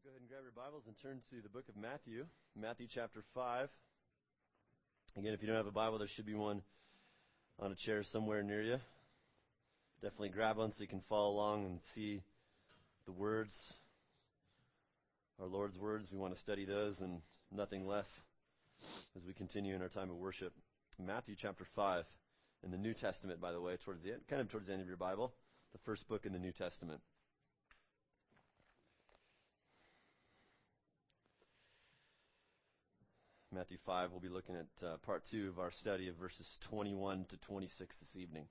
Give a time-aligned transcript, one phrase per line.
[0.00, 2.26] right, go ahead and grab your Bibles and turn to the book of Matthew,
[2.58, 3.68] Matthew chapter 5.
[5.16, 6.62] Again, if you don't have a Bible, there should be one
[7.58, 8.80] on a chair somewhere near you.
[10.00, 12.22] Definitely grab one so you can follow along and see
[13.04, 13.74] the words,
[15.40, 16.10] our Lord's words.
[16.10, 17.20] We want to study those and
[17.52, 18.22] nothing less
[19.16, 20.52] as we continue in our time of worship.
[20.98, 22.04] Matthew chapter 5
[22.64, 24.82] in the New Testament, by the way, towards the end, kind of towards the end
[24.82, 25.34] of your Bible,
[25.72, 27.00] the first book in the New Testament.
[33.52, 37.24] Matthew 5, we'll be looking at uh, part two of our study of verses 21
[37.30, 38.44] to 26 this evening.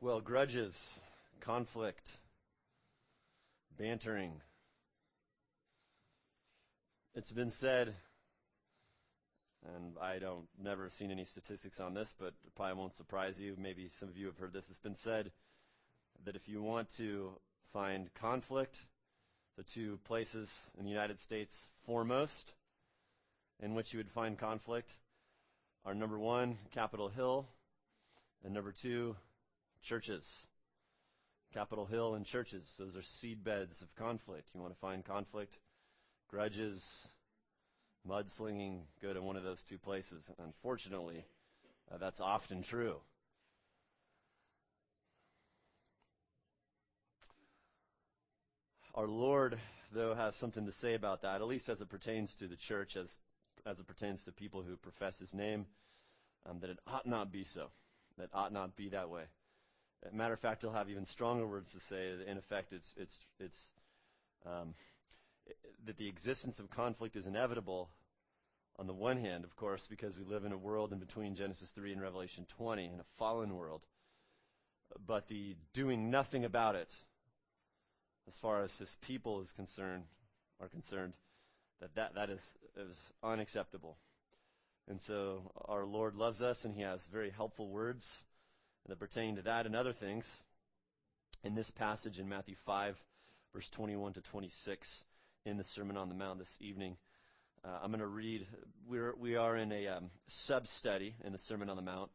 [0.00, 1.00] Well, grudges,
[1.40, 2.18] conflict,
[3.76, 4.34] bantering.
[7.16, 7.96] It's been said,
[9.74, 13.56] and I don't never seen any statistics on this, but it probably won't surprise you.
[13.58, 14.70] Maybe some of you have heard this.
[14.70, 15.32] It's been said
[16.24, 17.32] that if you want to
[17.72, 18.82] find conflict,
[19.58, 22.52] the two places in the United States foremost
[23.60, 24.92] in which you would find conflict
[25.84, 27.44] are number one, Capitol Hill,
[28.44, 29.16] and number two,
[29.82, 30.46] churches.
[31.52, 32.76] Capitol Hill and churches.
[32.78, 34.50] Those are seed beds of conflict.
[34.54, 35.58] You want to find conflict,
[36.30, 37.08] grudges,
[38.08, 40.30] mudslinging, go to one of those two places.
[40.38, 41.24] Unfortunately,
[41.92, 42.98] uh, that's often true.
[48.94, 49.58] Our Lord,
[49.92, 52.96] though, has something to say about that, at least as it pertains to the church,
[52.96, 53.18] as,
[53.66, 55.66] as it pertains to people who profess His name,
[56.48, 57.68] um, that it ought not be so.
[58.16, 59.24] That ought not be that way.
[60.12, 62.12] Matter of fact, He'll have even stronger words to say.
[62.26, 63.70] In effect, it's, it's, it's,
[64.46, 64.74] um,
[65.84, 67.90] that the existence of conflict is inevitable
[68.78, 71.70] on the one hand, of course, because we live in a world in between Genesis
[71.70, 73.82] 3 and Revelation 20, in a fallen world.
[75.04, 76.94] But the doing nothing about it,
[78.28, 80.04] as far as his people is concerned,
[80.60, 81.14] are concerned,
[81.80, 83.96] that that, that is, is unacceptable.
[84.86, 88.24] And so our Lord loves us, and he has very helpful words
[88.86, 90.44] that pertain to that and other things.
[91.42, 93.02] In this passage in Matthew 5,
[93.54, 95.04] verse 21 to 26,
[95.44, 96.96] in the Sermon on the Mount this evening,
[97.64, 98.46] uh, I'm going to read.
[98.88, 102.10] We're, we are in a um, sub study in the Sermon on the Mount,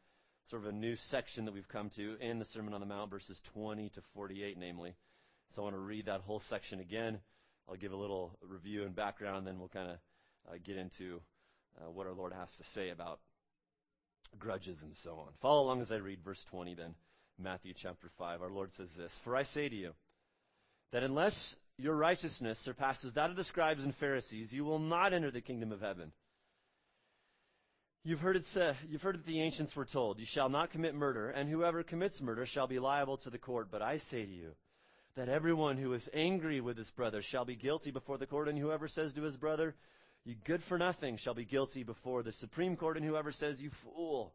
[0.45, 3.11] sort of a new section that we've come to in the Sermon on the Mount,
[3.11, 4.95] verses 20 to 48, namely.
[5.53, 7.19] So I want to read that whole section again.
[7.69, 9.97] I'll give a little review and background, and then we'll kind of
[10.49, 11.21] uh, get into
[11.79, 13.19] uh, what our Lord has to say about
[14.39, 15.27] grudges and so on.
[15.39, 16.95] Follow along as I read verse 20 then,
[17.37, 18.41] Matthew chapter 5.
[18.41, 19.93] Our Lord says this For I say to you,
[20.91, 25.29] that unless your righteousness surpasses that of the scribes and Pharisees, you will not enter
[25.29, 26.13] the kingdom of heaven.
[28.03, 30.95] You've heard it said, you've heard that the ancients were told, You shall not commit
[30.95, 33.67] murder, and whoever commits murder shall be liable to the court.
[33.69, 34.55] But I say to you,
[35.15, 38.57] that everyone who is angry with his brother shall be guilty before the court, and
[38.57, 39.75] whoever says to his brother,
[40.25, 43.69] You good for nothing, shall be guilty before the Supreme Court, and whoever says, You
[43.69, 44.33] fool,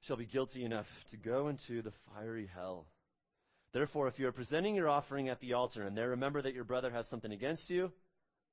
[0.00, 2.86] shall be guilty enough to go into the fiery hell.
[3.72, 6.64] Therefore, if you are presenting your offering at the altar, and there remember that your
[6.64, 7.92] brother has something against you,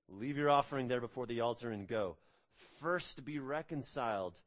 [0.08, 2.18] leave your offering there before the altar and go.
[2.54, 4.40] First be reconciled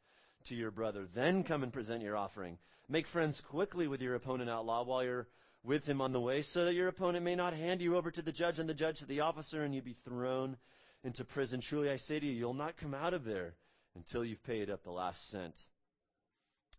[0.45, 2.59] to your brother, then come and present your offering.
[2.89, 5.27] Make friends quickly with your opponent outlaw while you're
[5.63, 8.23] with him on the way, so that your opponent may not hand you over to
[8.23, 10.57] the judge and the judge to the officer, and you be thrown
[11.05, 11.61] into prison.
[11.61, 13.55] Truly I say to you, you'll not come out of there
[13.95, 15.65] until you've paid up the last cent.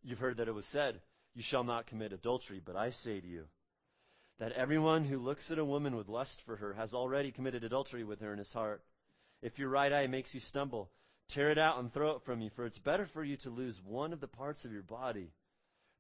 [0.04, 1.02] You've heard that it was said,
[1.36, 3.46] You shall not commit adultery, but I say to you,
[4.40, 8.04] that everyone who looks at a woman with lust for her has already committed adultery
[8.04, 8.82] with her in his heart.
[9.44, 10.90] If your right eye makes you stumble,
[11.28, 13.80] tear it out and throw it from you, for it's better for you to lose
[13.84, 15.32] one of the parts of your body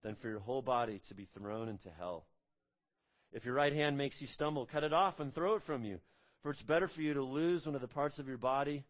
[0.01, 2.25] than for your whole body to be thrown into hell.
[3.33, 5.99] If your right hand makes you stumble, cut it off and throw it from you.
[6.41, 8.83] For it's better for you to lose one of the parts of your body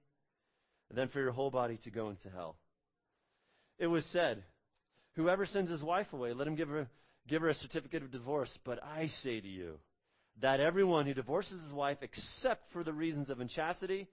[0.89, 2.55] than for your whole body to go into hell.
[3.77, 4.43] It was said,
[5.15, 6.87] Whoever sends his wife away, let him give her,
[7.27, 8.57] give her a certificate of divorce.
[8.63, 9.79] But I say to you
[10.39, 14.07] that everyone who divorces his wife except for the reasons of inchastity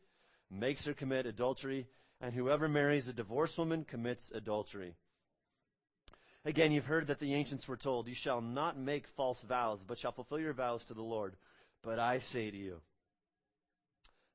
[0.51, 1.87] makes her commit adultery,
[2.21, 4.97] and whoever marries a divorced woman commits adultery.
[6.49, 9.99] Again, you've heard that the ancients were told, You shall not make false vows, but
[9.99, 11.37] shall fulfill your vows to the Lord.
[11.83, 12.81] But I say to you,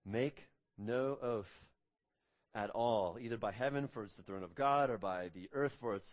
[0.06, 1.66] make no oath
[2.54, 5.76] at all, either by heaven, for it's the throne of God, or by the earth,
[5.82, 6.12] for it's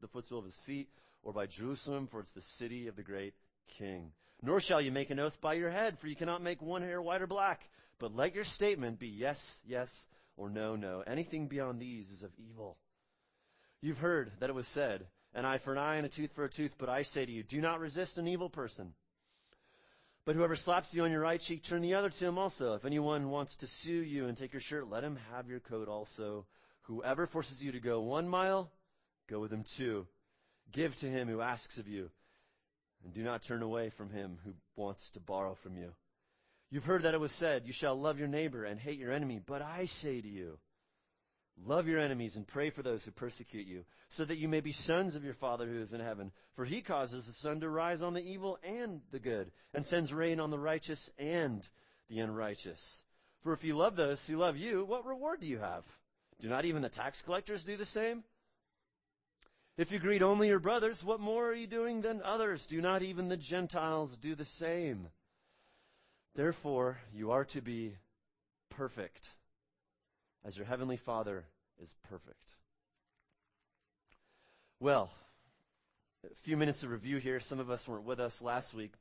[0.00, 0.88] the footstool of his feet,
[1.22, 3.34] or by Jerusalem, for it's the city of the great
[3.68, 4.12] king.
[4.42, 7.02] Nor shall you make an oath by your head, for you cannot make one hair
[7.02, 7.68] white or black.
[7.98, 10.08] But let your statement be yes, yes,
[10.38, 11.02] or no, no.
[11.06, 12.78] Anything beyond these is of evil.
[13.82, 16.44] You've heard that it was said, an eye for an eye and a tooth for
[16.44, 18.94] a tooth, but I say to you, do not resist an evil person.
[20.24, 22.74] But whoever slaps you on your right cheek, turn the other to him also.
[22.74, 25.88] If anyone wants to sue you and take your shirt, let him have your coat
[25.88, 26.46] also.
[26.82, 28.70] Whoever forces you to go one mile,
[29.28, 30.06] go with him two.
[30.72, 32.10] Give to him who asks of you,
[33.04, 35.92] and do not turn away from him who wants to borrow from you.
[36.70, 39.40] You've heard that it was said, You shall love your neighbor and hate your enemy.
[39.44, 40.58] But I say to you,
[41.66, 44.72] Love your enemies and pray for those who persecute you, so that you may be
[44.72, 46.30] sons of your Father who is in heaven.
[46.54, 50.12] For he causes the sun to rise on the evil and the good, and sends
[50.12, 51.66] rain on the righteous and
[52.08, 53.02] the unrighteous.
[53.40, 55.84] For if you love those who love you, what reward do you have?
[56.38, 58.24] Do not even the tax collectors do the same?
[59.78, 62.66] If you greet only your brothers, what more are you doing than others?
[62.66, 65.08] Do not even the Gentiles do the same?
[66.34, 67.96] Therefore, you are to be
[68.68, 69.34] perfect
[70.44, 71.44] as your heavenly Father
[71.80, 72.54] is perfect.
[74.80, 75.10] Well,
[76.30, 77.40] a few minutes of review here.
[77.40, 78.94] Some of us weren't with us last week.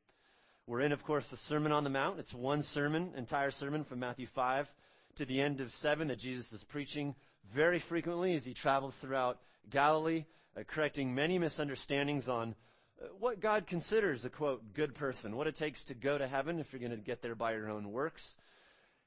[0.65, 2.19] We're in, of course, the Sermon on the Mount.
[2.19, 4.73] It's one sermon, entire sermon from Matthew 5
[5.15, 7.15] to the end of 7 that Jesus is preaching
[7.51, 10.25] very frequently as he travels throughout Galilee,
[10.57, 12.55] uh, correcting many misunderstandings on
[13.01, 16.59] uh, what God considers a quote, good person, what it takes to go to heaven
[16.59, 18.37] if you're going to get there by your own works,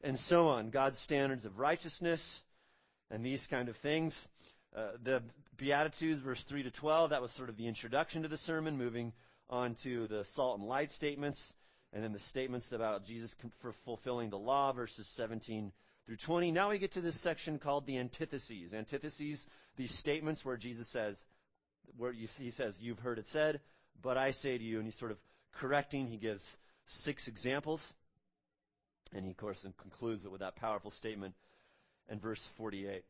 [0.03, 0.71] and so on.
[0.71, 2.43] God's standards of righteousness
[3.11, 4.29] and these kind of things.
[4.75, 5.23] Uh, the
[5.57, 9.13] Beatitudes, verse 3 to 12, that was sort of the introduction to the sermon, moving
[9.49, 11.55] on to the salt and light statements,
[11.93, 15.73] and then the statements about Jesus for fulfilling the law, verses 17
[16.05, 16.53] through 20.
[16.53, 18.75] Now we get to this section called the antitheses.
[18.75, 21.25] Antitheses, these statements where Jesus says,
[21.97, 23.61] where you, he says, You've heard it said,
[24.03, 25.19] but I say to you, and he's sort of
[25.53, 26.07] correcting.
[26.07, 27.95] He gives six examples.
[29.15, 31.35] And he, of course, concludes it with that powerful statement
[32.11, 33.03] in verse 48.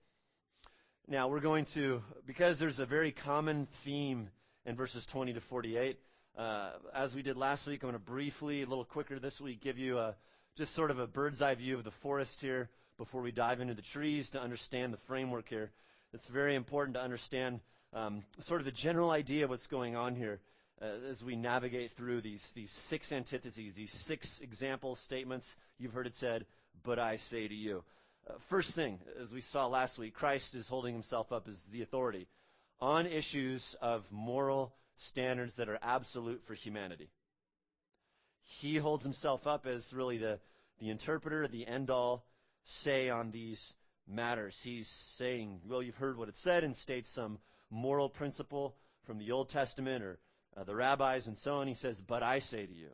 [1.09, 4.31] Now, we're going to, because there's a very common theme
[4.65, 5.99] in verses 20 to 48,
[6.37, 9.61] uh, as we did last week, I'm going to briefly, a little quicker this week,
[9.61, 10.15] give you a,
[10.57, 13.75] just sort of a bird's eye view of the forest here before we dive into
[13.75, 15.71] the trees to understand the framework here.
[16.13, 17.61] It's very important to understand
[17.95, 20.41] um, sort of the general idea of what's going on here
[20.83, 25.57] uh, as we navigate through these, these six antitheses, these six example statements.
[25.79, 26.47] You've heard it said,
[26.83, 27.83] but I say to you.
[28.29, 31.83] Uh, first thing, as we saw last week, Christ is holding himself up as the
[31.83, 32.27] authority
[32.81, 37.11] on issues of moral standards that are absolute for humanity.
[38.43, 40.41] He holds himself up as really the,
[40.79, 42.25] the interpreter, the end all
[42.65, 43.75] say on these
[44.07, 44.61] matters.
[44.63, 47.39] He's saying, well, you've heard what it said, and states some
[47.71, 50.19] moral principle from the Old Testament or
[50.57, 51.67] uh, the rabbis and so on.
[51.67, 52.91] He says, But I say to you.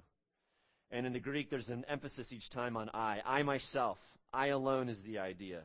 [0.90, 3.22] And in the Greek, there's an emphasis each time on I.
[3.24, 3.98] I myself,
[4.32, 5.62] I alone is the idea.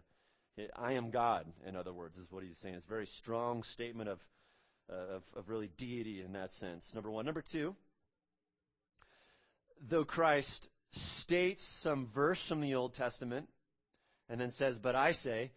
[0.75, 2.75] I am God, in other words, is what he's saying.
[2.75, 4.19] It's a very strong statement of,
[4.91, 6.93] uh, of, of really deity in that sense.
[6.95, 7.25] Number one.
[7.25, 7.75] Number two,
[9.87, 13.49] though Christ states some verse from the Old Testament
[14.27, 15.51] and then says, But I say,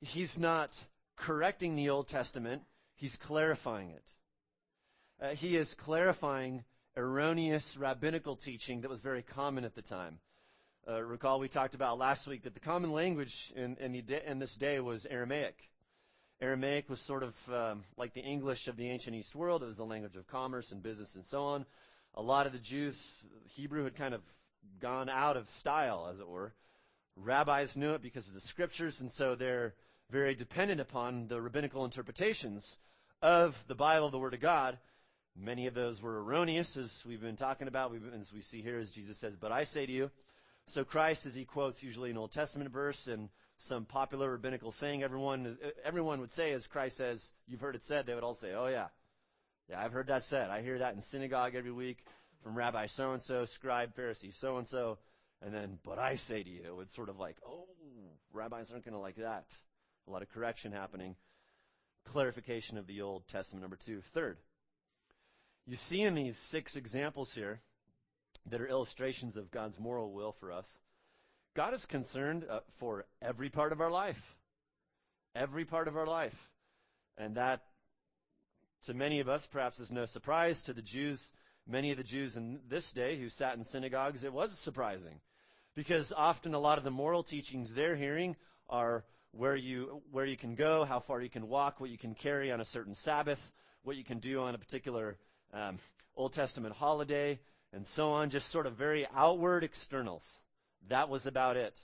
[0.00, 0.84] he's not
[1.16, 2.62] correcting the Old Testament,
[2.94, 4.14] he's clarifying it
[5.20, 6.64] uh, he is clarifying
[6.96, 10.18] erroneous rabbinical teaching that was very common at the time.
[10.86, 14.38] Uh, recall we talked about last week that the common language in, in, the, in
[14.38, 15.70] this day was Aramaic.
[16.42, 19.62] Aramaic was sort of um, like the English of the ancient East world.
[19.62, 21.64] It was the language of commerce and business and so on.
[22.16, 24.20] A lot of the Jews, Hebrew had kind of
[24.78, 26.52] gone out of style, as it were.
[27.16, 29.72] Rabbis knew it because of the scriptures, and so they're
[30.10, 32.76] very dependent upon the rabbinical interpretations
[33.22, 34.76] of the Bible, the Word of God,
[35.36, 38.92] Many of those were erroneous, as we've been talking about, as we see here, as
[38.92, 40.10] Jesus says, But I say to you.
[40.66, 43.28] So Christ, as he quotes usually an Old Testament verse and
[43.58, 48.06] some popular rabbinical saying, everyone, everyone would say, as Christ says, You've heard it said,
[48.06, 48.88] they would all say, Oh, yeah.
[49.68, 50.50] Yeah, I've heard that said.
[50.50, 52.04] I hear that in synagogue every week
[52.42, 54.98] from Rabbi so and so, scribe, Pharisee so and so.
[55.40, 57.66] And then, but I say to you, it's sort of like, oh,
[58.32, 59.46] rabbis aren't going to like that.
[60.06, 61.16] A lot of correction happening.
[62.04, 64.00] Clarification of the Old Testament, number two.
[64.12, 64.38] Third,
[65.66, 67.60] you see in these six examples here
[68.46, 70.80] that are illustrations of God's moral will for us,
[71.54, 74.36] God is concerned uh, for every part of our life.
[75.34, 76.50] Every part of our life.
[77.16, 77.62] And that,
[78.86, 80.62] to many of us, perhaps is no surprise.
[80.62, 81.32] To the Jews,
[81.66, 85.20] many of the Jews in this day who sat in synagogues, it was surprising.
[85.74, 88.36] Because often a lot of the moral teachings they're hearing
[88.68, 92.14] are where you, where you can go, how far you can walk, what you can
[92.14, 95.18] carry on a certain Sabbath, what you can do on a particular
[95.52, 95.78] um,
[96.16, 97.38] Old Testament holiday,
[97.74, 100.42] and so on, just sort of very outward externals.
[100.88, 101.80] That was about it.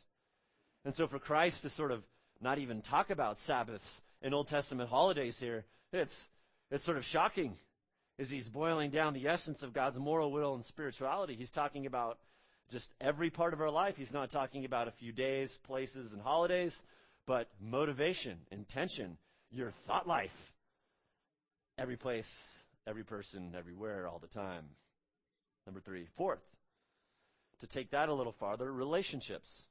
[0.85, 2.04] And so for Christ to sort of
[2.40, 6.30] not even talk about Sabbaths and Old Testament holidays here, it's,
[6.70, 7.56] it's sort of shocking
[8.18, 11.35] as he's boiling down the essence of God's moral will and spirituality.
[11.35, 12.18] He's talking about
[12.70, 13.97] just every part of our life.
[13.97, 16.85] He's not talking about a few days, places, and holidays,
[17.26, 19.16] but motivation, intention,
[19.50, 20.52] your thought life.
[21.78, 24.66] Every place, every person, everywhere, all the time.
[25.66, 26.06] Number three.
[26.16, 26.42] Fourth,
[27.60, 29.66] to take that a little farther, relationships.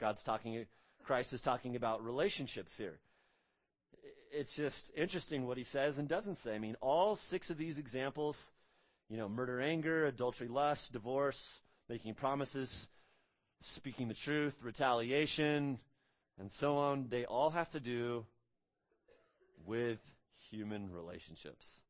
[0.00, 0.66] God's talking,
[1.04, 2.98] Christ is talking about relationships here.
[4.32, 6.54] It's just interesting what he says and doesn't say.
[6.54, 8.50] I mean, all six of these examples,
[9.08, 12.88] you know, murder, anger, adultery, lust, divorce, making promises,
[13.60, 15.78] speaking the truth, retaliation,
[16.38, 18.26] and so on, they all have to do
[19.64, 20.00] with
[20.50, 21.82] human relationships.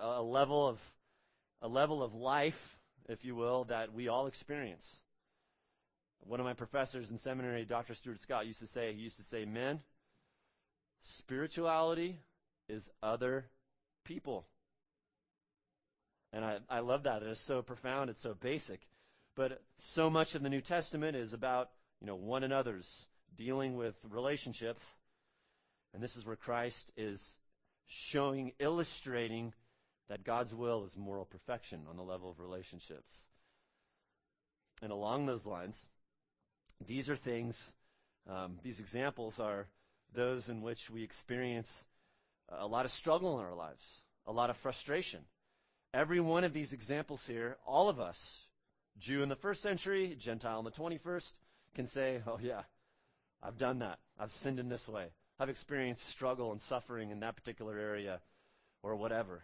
[0.00, 0.80] A, level of
[1.60, 5.00] a level of life, if you will, that we all experience.
[6.20, 7.94] One of my professors in seminary, Dr.
[7.94, 9.80] Stuart Scott, used to say, he used to say, men,
[11.00, 12.20] spirituality
[12.68, 13.46] is other
[14.04, 14.46] people.
[16.32, 17.22] And I, I love that.
[17.22, 18.08] It is so profound.
[18.08, 18.88] It's so basic.
[19.34, 23.96] But so much of the New Testament is about, you know, one another's dealing with
[24.08, 24.98] relationships.
[25.92, 27.38] And this is where Christ is
[27.86, 29.52] showing, illustrating
[30.08, 33.28] that God's will is moral perfection on the level of relationships.
[34.82, 35.88] And along those lines,
[36.86, 37.72] these are things,
[38.28, 39.68] um, these examples are
[40.12, 41.84] those in which we experience
[42.48, 45.20] a lot of struggle in our lives, a lot of frustration.
[45.94, 48.48] Every one of these examples here, all of us,
[48.98, 51.32] Jew in the first century, Gentile in the 21st,
[51.74, 52.62] can say, oh, yeah,
[53.42, 53.98] I've done that.
[54.18, 55.08] I've sinned in this way.
[55.38, 58.20] I've experienced struggle and suffering in that particular area
[58.82, 59.42] or whatever.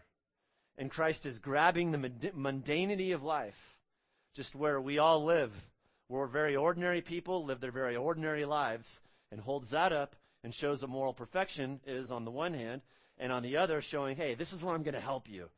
[0.78, 3.76] And Christ is grabbing the mundanity of life,
[4.34, 5.52] just where we all live.
[6.08, 10.80] We're very ordinary people, live their very ordinary lives, and holds that up and shows
[10.80, 12.82] what moral perfection is on the one hand,
[13.18, 15.50] and on the other, showing, hey, this is where I'm going to help you.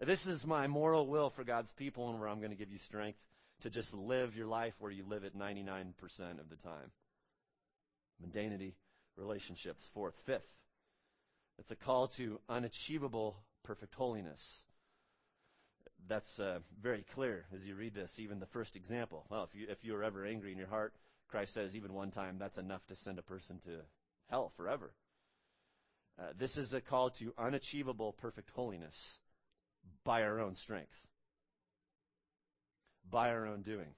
[0.00, 2.78] This is my moral will for God's people and where I'm going to give you
[2.78, 3.18] strength
[3.62, 5.92] to just live your life where you live it 99%
[6.38, 6.92] of the time.
[8.24, 8.74] Mundanity,
[9.16, 9.90] relationships.
[9.92, 10.14] Fourth.
[10.24, 10.54] Fifth,
[11.58, 14.62] it's a call to unachievable perfect holiness.
[16.08, 19.26] That's uh, very clear as you read this, even the first example.
[19.28, 20.94] Well, if you, if you are ever angry in your heart,
[21.28, 23.82] Christ says even one time that's enough to send a person to
[24.30, 24.92] hell forever.
[26.18, 29.20] Uh, this is a call to unachievable perfect holiness
[30.02, 31.06] by our own strength,
[33.08, 33.94] by our own doing.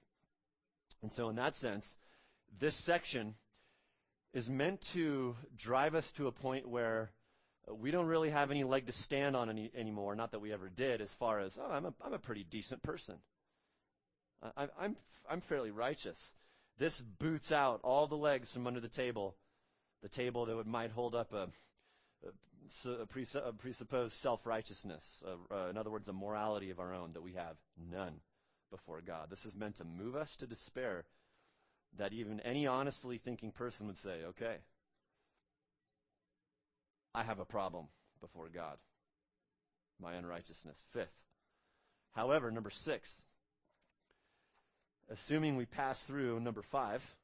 [1.01, 1.97] And so, in that sense,
[2.59, 3.35] this section
[4.33, 7.11] is meant to drive us to a point where
[7.79, 10.15] we don't really have any leg to stand on any, anymore.
[10.15, 12.81] Not that we ever did, as far as, oh, I'm a, I'm a pretty decent
[12.81, 13.15] person.
[14.57, 14.95] I, I'm,
[15.29, 16.33] I'm fairly righteous.
[16.77, 19.35] This boots out all the legs from under the table,
[20.01, 21.47] the table that would, might hold up a,
[22.25, 25.23] a, a presupposed self righteousness.
[25.69, 27.57] In other words, a morality of our own that we have
[27.91, 28.21] none
[28.71, 29.29] before God.
[29.29, 31.05] This is meant to move us to despair
[31.97, 34.57] that even any honestly thinking person would say, okay,
[37.13, 37.85] I have a problem
[38.19, 38.77] before God.
[39.99, 40.83] My unrighteousness.
[40.91, 41.13] Fifth.
[42.13, 43.23] However, number six,
[45.09, 47.15] assuming we pass through number five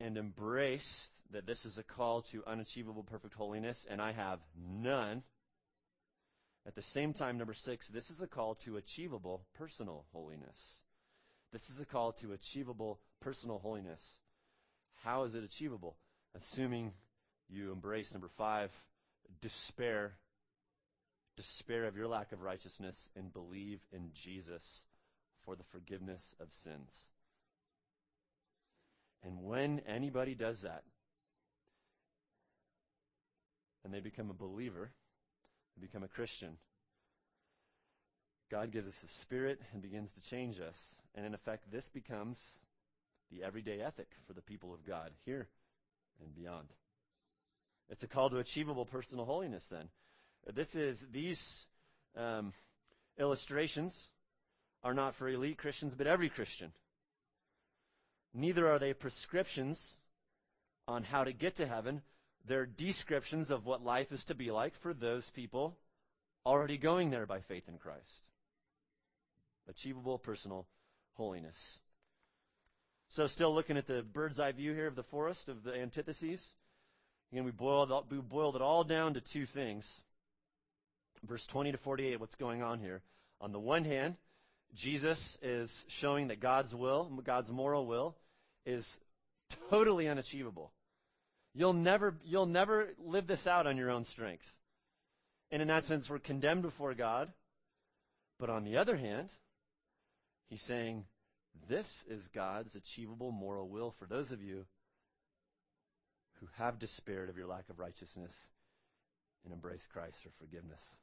[0.00, 5.22] and embrace that this is a call to unachievable perfect holiness, and I have none.
[6.66, 10.82] At the same time, number six, this is a call to achievable personal holiness.
[11.52, 14.18] This is a call to achievable personal holiness.
[15.04, 15.96] How is it achievable?
[16.36, 16.92] Assuming
[17.48, 18.70] you embrace number five,
[19.40, 20.12] despair,
[21.36, 24.84] despair of your lack of righteousness, and believe in Jesus
[25.44, 27.08] for the forgiveness of sins.
[29.22, 30.84] And when anybody does that,
[33.84, 34.92] and they become a believer,
[35.76, 36.56] they become a Christian,
[38.50, 40.96] God gives us a spirit and begins to change us.
[41.14, 42.60] And in effect, this becomes
[43.30, 45.48] the everyday ethic for the people of God here
[46.22, 46.68] and beyond.
[47.88, 49.88] It's a call to achievable personal holiness then.
[50.52, 51.66] This is, these
[52.16, 52.52] um,
[53.18, 54.10] illustrations
[54.82, 56.72] are not for elite Christians, but every Christian.
[58.32, 59.98] Neither are they prescriptions
[60.86, 62.02] on how to get to heaven,
[62.46, 65.76] they're descriptions of what life is to be like for those people
[66.46, 68.28] already going there by faith in Christ.
[69.68, 70.66] Achievable personal
[71.14, 71.80] holiness.
[73.10, 76.54] So, still looking at the bird's eye view here of the forest of the antitheses.
[77.32, 80.00] Again, we boiled, we boiled it all down to two things.
[81.24, 83.02] Verse 20 to 48, what's going on here?
[83.40, 84.16] On the one hand,
[84.74, 88.16] Jesus is showing that God's will, God's moral will,
[88.64, 88.98] is
[89.70, 90.72] totally unachievable.
[91.52, 94.54] You'll never, you'll never live this out on your own strength.
[95.50, 97.32] And in that sense, we're condemned before God
[98.38, 99.30] But on the other hand,
[100.48, 101.04] he's saying,
[101.68, 104.66] this is God's achievable moral will for those of you
[106.40, 108.50] who have despaired of your lack of righteousness
[109.44, 110.96] and embrace Christ for forgiveness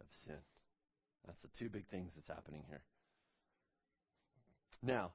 [0.00, 0.36] of sin.
[1.26, 2.82] That's the two big things that's happening here.
[4.82, 5.12] Now,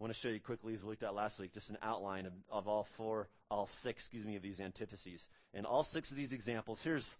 [0.00, 2.26] I want to show you quickly, as we looked at last week, just an outline
[2.26, 5.28] of, of all four, all six, excuse me, of these antitheses.
[5.52, 7.16] And all six of these examples, here's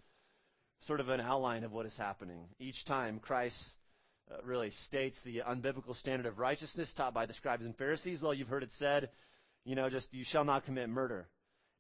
[0.80, 2.46] sort of an outline of what is happening.
[2.58, 3.78] Each time Christ
[4.30, 8.22] uh, really states the unbiblical standard of righteousness taught by the scribes and Pharisees.
[8.22, 9.10] Well, you've heard it said,
[9.64, 11.28] you know, just you shall not commit murder.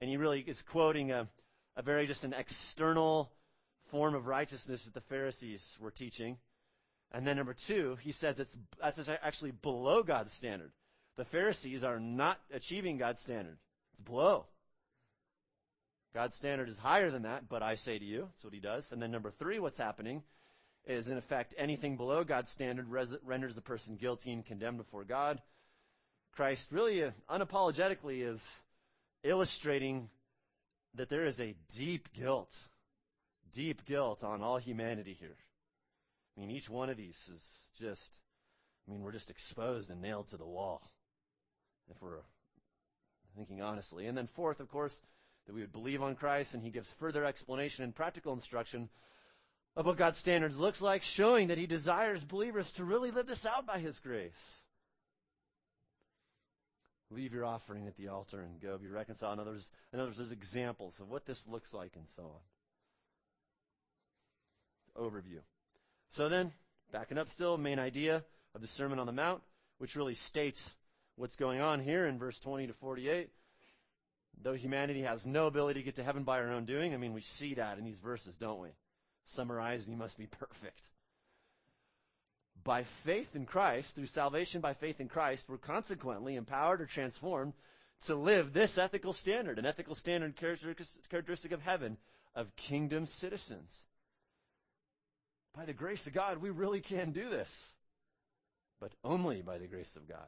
[0.00, 1.28] And he really is quoting a,
[1.76, 3.32] a very just an external
[3.90, 6.38] form of righteousness that the Pharisees were teaching.
[7.12, 10.72] And then number two, he says it's that's actually below God's standard.
[11.16, 13.58] The Pharisees are not achieving God's standard.
[13.92, 14.46] It's below.
[16.12, 18.92] God's standard is higher than that, but I say to you, that's what he does.
[18.92, 20.22] And then number three, what's happening
[20.86, 25.04] is in effect anything below God's standard res- renders a person guilty and condemned before
[25.04, 25.40] God.
[26.32, 28.62] Christ really uh, unapologetically is
[29.22, 30.10] illustrating
[30.94, 32.56] that there is a deep guilt,
[33.52, 35.36] deep guilt on all humanity here.
[36.36, 38.18] I mean, each one of these is just,
[38.86, 40.82] I mean, we're just exposed and nailed to the wall,
[41.90, 42.22] if we're
[43.36, 44.06] thinking honestly.
[44.06, 45.00] And then, fourth, of course,
[45.46, 48.88] that we would believe on Christ, and he gives further explanation and practical instruction
[49.76, 53.44] of what God's standards looks like, showing that he desires believers to really live this
[53.44, 54.60] out by his grace.
[57.10, 59.34] Leave your offering at the altar and go be reconciled.
[59.34, 62.22] In others, in others, there's examples of what this looks like and so
[64.96, 65.04] on.
[65.04, 65.40] Overview.
[66.10, 66.52] So then,
[66.92, 69.42] backing up still, main idea of the Sermon on the Mount,
[69.78, 70.76] which really states
[71.16, 73.30] what's going on here in verse 20 to 48.
[74.42, 77.12] Though humanity has no ability to get to heaven by our own doing, I mean,
[77.12, 78.70] we see that in these verses, don't we?
[79.24, 80.90] Summarized, you must be perfect
[82.64, 87.52] by faith in Christ, through salvation by faith in Christ, we're consequently empowered or transformed
[88.06, 91.98] to live this ethical standard, an ethical standard characteristic of heaven,
[92.34, 93.84] of kingdom citizens.
[95.54, 97.74] By the grace of God, we really can do this,
[98.80, 100.26] but only by the grace of God.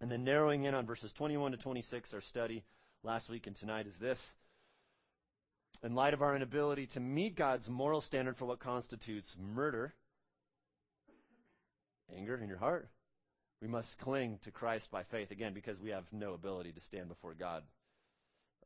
[0.00, 2.64] And then narrowing in on verses 21 to 26, our study
[3.02, 4.34] last week and tonight is this
[5.84, 9.92] in light of our inability to meet God's moral standard for what constitutes murder,
[12.16, 12.88] anger in your heart,
[13.60, 17.08] we must cling to Christ by faith, again, because we have no ability to stand
[17.08, 17.62] before God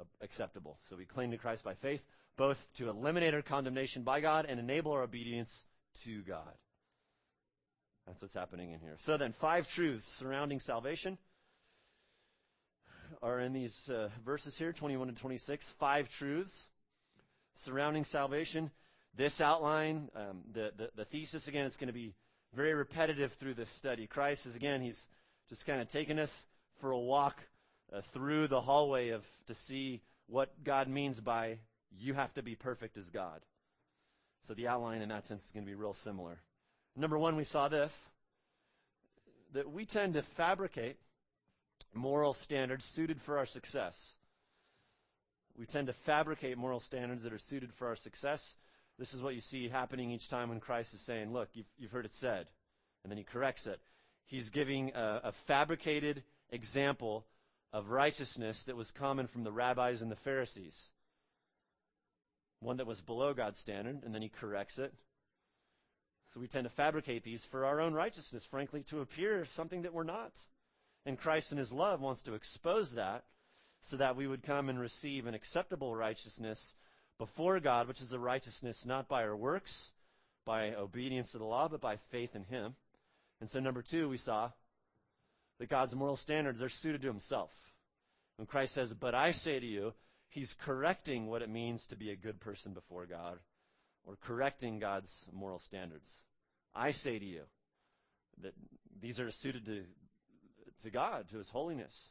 [0.01, 0.79] uh, acceptable.
[0.83, 2.03] So we cling to Christ by faith,
[2.37, 5.65] both to eliminate our condemnation by God and enable our obedience
[6.05, 6.55] to God.
[8.07, 8.95] That's what's happening in here.
[8.97, 11.19] So then, five truths surrounding salvation
[13.23, 15.69] are in these uh, verses here 21 to 26.
[15.79, 16.69] Five truths
[17.59, 18.71] surrounding salvation.
[19.17, 22.15] This outline, um, the, the, the thesis again, it's going to be
[22.55, 24.07] very repetitive through this study.
[24.07, 25.09] Christ is again, he's
[25.49, 26.47] just kind of taking us
[26.81, 27.43] for a walk
[27.93, 31.59] uh, through the hallway of to see what God means by
[31.99, 33.41] you have to be perfect as God.
[34.43, 36.39] So the outline in that sense is going to be real similar.
[36.97, 38.11] Number one, we saw this
[39.55, 40.99] that we tend to fabricate
[41.95, 44.18] moral standards suited for our success.
[45.59, 48.55] We tend to fabricate moral standards that are suited for our success.
[48.97, 51.91] This is what you see happening each time when Christ is saying, Look, you've, you've
[51.91, 52.47] heard it said.
[53.03, 53.81] And then he corrects it.
[54.25, 57.27] He's giving a, a fabricated example
[57.73, 60.91] of righteousness that was common from the rabbis and the Pharisees.
[62.61, 64.95] One that was below God's standard, and then he corrects it.
[66.33, 69.95] So we tend to fabricate these for our own righteousness, frankly, to appear something that
[69.95, 70.39] we're not.
[71.07, 73.25] And Christ in his love wants to expose that
[73.81, 76.75] so that we would come and receive an acceptable righteousness
[77.19, 79.93] before God, which is a righteousness not by our works,
[80.45, 82.75] by obedience to the law, but by faith in Him.
[83.41, 84.51] And so, number two, we saw
[85.59, 87.53] that God's moral standards are suited to Himself.
[88.37, 89.95] When Christ says, But I say to you,
[90.29, 93.39] He's correcting what it means to be a good person before God,
[94.05, 96.21] or correcting God's moral standards.
[96.75, 97.43] I say to you
[98.43, 98.55] that
[99.01, 99.85] these are suited to,
[100.83, 102.11] to God, to His holiness.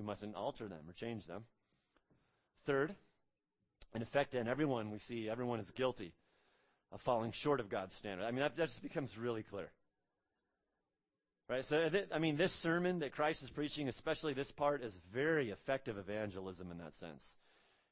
[0.00, 1.44] We mustn't alter them or change them.
[2.64, 2.94] Third,
[3.94, 6.14] in effect, then, everyone we see, everyone is guilty
[6.90, 8.24] of falling short of God's standard.
[8.24, 9.70] I mean, that, that just becomes really clear.
[11.50, 11.64] Right?
[11.64, 15.50] So, th- I mean, this sermon that Christ is preaching, especially this part, is very
[15.50, 17.36] effective evangelism in that sense.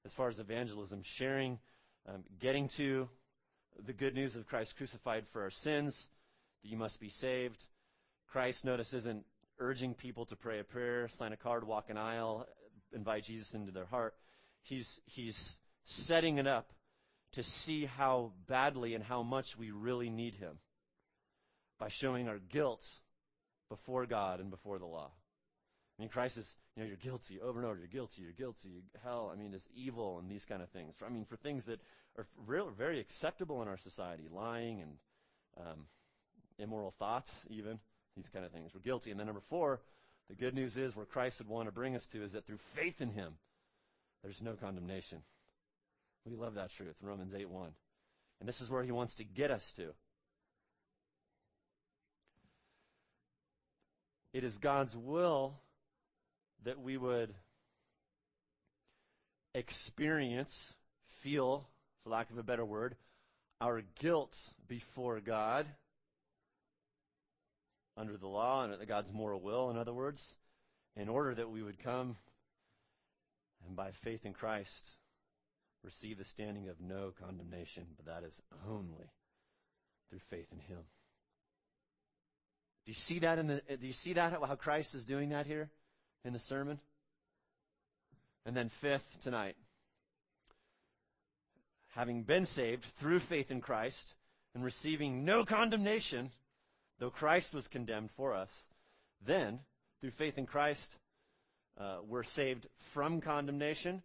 [0.06, 1.58] As far as evangelism, sharing,
[2.08, 3.08] um, getting to
[3.84, 6.08] the good news of Christ crucified for our sins,
[6.62, 7.66] that you must be saved.
[8.28, 9.26] Christ, notice, isn't
[9.58, 12.46] urging people to pray a prayer, sign a card, walk an aisle,
[12.92, 14.14] invite Jesus into their heart.
[14.62, 16.72] He's, he's setting it up
[17.32, 20.58] to see how badly and how much we really need Him
[21.78, 22.86] by showing our guilt
[23.68, 25.10] before God and before the law.
[25.98, 27.76] I mean, Christ is, you know, you're guilty over and over.
[27.76, 28.22] You're guilty.
[28.22, 28.82] You're guilty.
[29.02, 29.30] Hell.
[29.32, 30.94] I mean, it's evil and these kind of things.
[31.04, 31.80] I mean, for things that
[32.16, 34.92] are real, very acceptable in our society, lying and
[35.58, 35.86] um,
[36.58, 37.80] immoral thoughts, even
[38.18, 38.72] these kind of things.
[38.74, 39.10] We're guilty.
[39.10, 39.80] And then number four,
[40.28, 42.58] the good news is where Christ would want to bring us to is that through
[42.58, 43.34] faith in Him,
[44.22, 45.22] there's no condemnation.
[46.26, 47.70] We love that truth, Romans 8 1.
[48.40, 49.94] And this is where He wants to get us to.
[54.32, 55.54] It is God's will
[56.64, 57.34] that we would
[59.54, 61.66] experience, feel,
[62.02, 62.96] for lack of a better word,
[63.60, 65.66] our guilt before God
[67.98, 70.36] under the law and God's moral will, in other words,
[70.96, 72.16] in order that we would come
[73.66, 74.96] and by faith in Christ
[75.82, 79.10] receive the standing of no condemnation, but that is only
[80.08, 80.84] through faith in Him.
[82.84, 85.46] Do you see that in the do you see that how Christ is doing that
[85.46, 85.70] here
[86.24, 86.80] in the sermon?
[88.46, 89.56] And then fifth tonight,
[91.88, 94.14] having been saved through faith in Christ
[94.54, 96.30] and receiving no condemnation,
[96.98, 98.68] though Christ was condemned for us,
[99.24, 99.60] then,
[100.00, 100.96] through faith in Christ,
[101.78, 104.02] uh, we're saved from condemnation.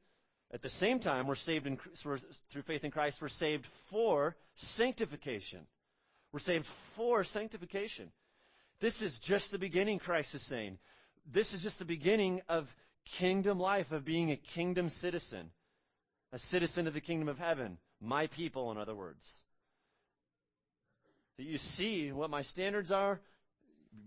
[0.51, 4.36] At the same time, we're saved in, we're, through faith in Christ, we're saved for
[4.56, 5.67] sanctification.
[6.32, 8.12] We're saved for sanctification.
[8.79, 10.77] This is just the beginning, Christ is saying.
[11.32, 12.75] This is just the beginning of
[13.06, 15.51] kingdom life, of being a kingdom citizen
[16.34, 19.43] a citizen of the kingdom of heaven, my people, in other words.
[21.38, 23.19] That you see what my standards are,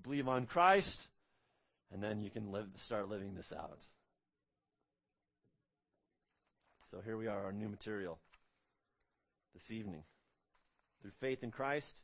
[0.03, 1.09] believe on Christ,
[1.93, 3.87] and then you can live, start living this out.
[6.91, 8.19] So here we are, our new material
[9.55, 10.05] this evening.
[11.03, 12.03] Through faith in Christ,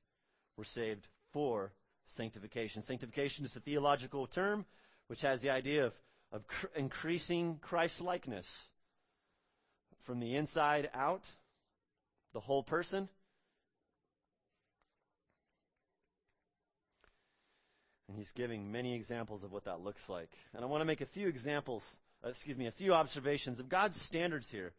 [0.56, 1.72] we're saved for
[2.04, 2.82] sanctification.
[2.82, 4.64] Sanctification is a theological term
[5.06, 5.92] which has the idea of,
[6.32, 8.70] of cr- increasing Christ likeness
[10.02, 11.24] from the inside out,
[12.32, 13.08] the whole person.
[18.12, 20.28] And he's giving many examples of what that looks like.
[20.54, 23.70] And I want to make a few examples, uh, excuse me, a few observations of
[23.70, 24.74] God's standards here.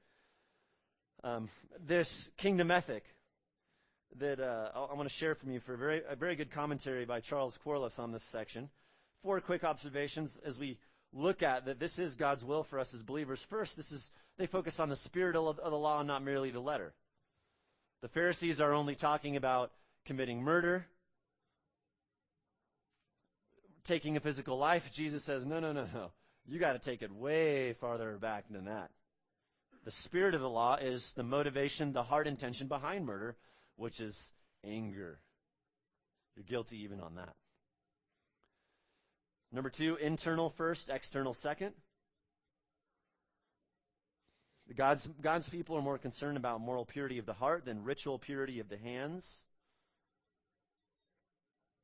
[1.24, 1.50] Um,
[1.84, 3.04] this kingdom ethic
[4.19, 7.06] that uh, I want to share from you for a very, a very good commentary
[7.06, 8.69] by Charles Quarles on this section.
[9.24, 10.78] Four quick observations as we
[11.12, 13.41] look at that this is God's will for us as believers.
[13.41, 16.60] First, this is they focus on the spirit of the law and not merely the
[16.60, 16.93] letter.
[18.04, 19.72] The Pharisees are only talking about
[20.06, 20.86] committing murder,
[23.84, 24.91] taking a physical life.
[24.91, 26.12] Jesus says, no, no, no, no.
[26.46, 28.89] You got to take it way farther back than that.
[29.86, 33.36] The spirit of the law is the motivation, the heart intention behind murder,
[33.76, 34.32] which is
[34.65, 35.19] anger.
[36.36, 37.36] You're guilty even on that.
[39.52, 41.74] Number two, internal first, external second.
[44.76, 48.60] God's, God's people are more concerned about moral purity of the heart than ritual purity
[48.60, 49.43] of the hands.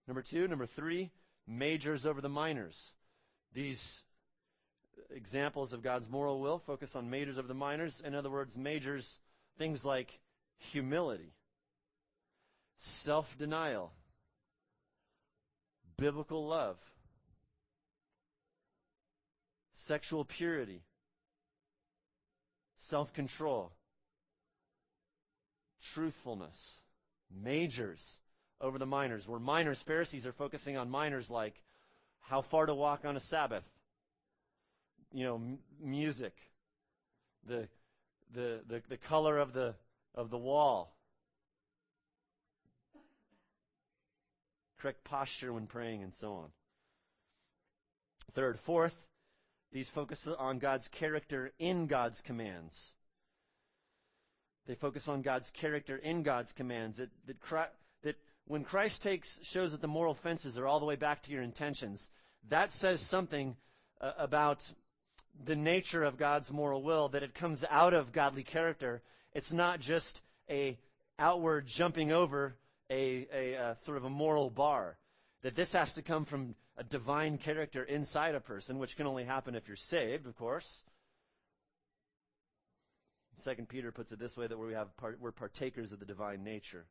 [0.07, 0.47] Number two.
[0.47, 1.11] Number three,
[1.49, 2.93] majors over the minors.
[3.53, 4.03] These
[5.09, 8.01] examples of God's moral will focus on majors over the minors.
[8.01, 9.19] In other words, majors,
[9.57, 10.19] things like
[10.57, 11.33] humility,
[12.77, 13.91] self denial,
[15.97, 16.77] biblical love
[19.79, 20.83] sexual purity,
[22.77, 23.71] self control,
[25.81, 26.81] truthfulness,
[27.31, 28.19] majors
[28.61, 29.27] over the minors.
[29.27, 31.61] Where minors, Pharisees are focusing on minors like
[32.19, 33.63] how far to walk on a Sabbath,
[35.13, 36.35] you know, m- music,
[37.47, 37.67] the,
[38.33, 39.75] the, the, the color of the,
[40.13, 40.95] of the wall,
[44.79, 46.47] correct posture when praying, and so on.
[48.33, 48.97] Third, fourth,
[49.71, 52.93] these focus on God's character in God's commands.
[54.67, 56.97] They focus on God's character in God's commands.
[56.97, 57.71] That, that, Christ,
[58.49, 61.43] when Christ takes shows that the moral fences are all the way back to your
[61.43, 62.09] intentions,
[62.49, 63.55] that says something
[64.01, 64.73] uh, about
[65.45, 67.09] the nature of God's moral will.
[67.09, 69.03] That it comes out of godly character.
[69.33, 70.79] It's not just a
[71.19, 72.55] outward jumping over
[72.89, 74.97] a, a, a sort of a moral bar.
[75.43, 79.25] That this has to come from a divine character inside a person, which can only
[79.25, 80.85] happen if you're saved, of course.
[83.37, 86.43] Second Peter puts it this way that we have part, we're partakers of the divine
[86.43, 86.87] nature,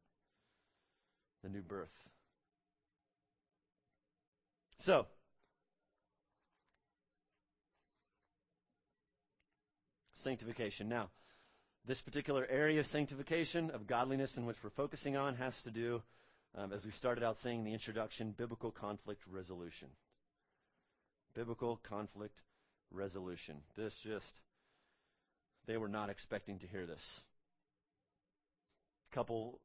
[1.42, 2.08] the new birth.
[4.78, 5.06] So,
[10.14, 10.88] sanctification.
[10.88, 11.10] Now,
[11.88, 16.02] This particular area of sanctification, of godliness in which we're focusing on, has to do,
[16.54, 19.88] um, as we started out saying in the introduction, biblical conflict resolution.
[21.32, 22.42] Biblical conflict
[22.90, 23.62] resolution.
[23.74, 24.40] This just,
[25.66, 27.24] they were not expecting to hear this.
[29.10, 29.58] Couple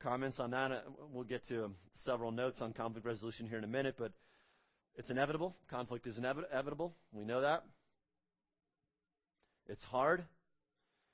[0.00, 0.72] comments on that.
[0.72, 0.80] Uh,
[1.12, 4.12] we'll get to um, several notes on conflict resolution here in a minute, but
[4.96, 5.56] it's inevitable.
[5.68, 6.94] Conflict is inevitable.
[7.12, 7.64] We know that.
[9.68, 10.24] It's hard.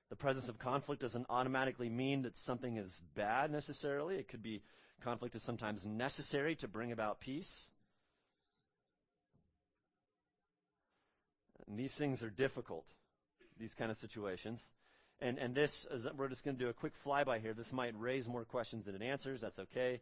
[0.08, 4.16] The presence of conflict doesn't automatically mean that something is bad necessarily.
[4.16, 4.62] It could be
[5.02, 7.70] conflict is sometimes necessary to bring about peace.
[11.68, 12.86] And these things are difficult,
[13.58, 14.70] these kind of situations.
[15.20, 17.54] And, and this, is, we're just going to do a quick flyby here.
[17.54, 19.40] This might raise more questions than it answers.
[19.40, 20.00] That's okay.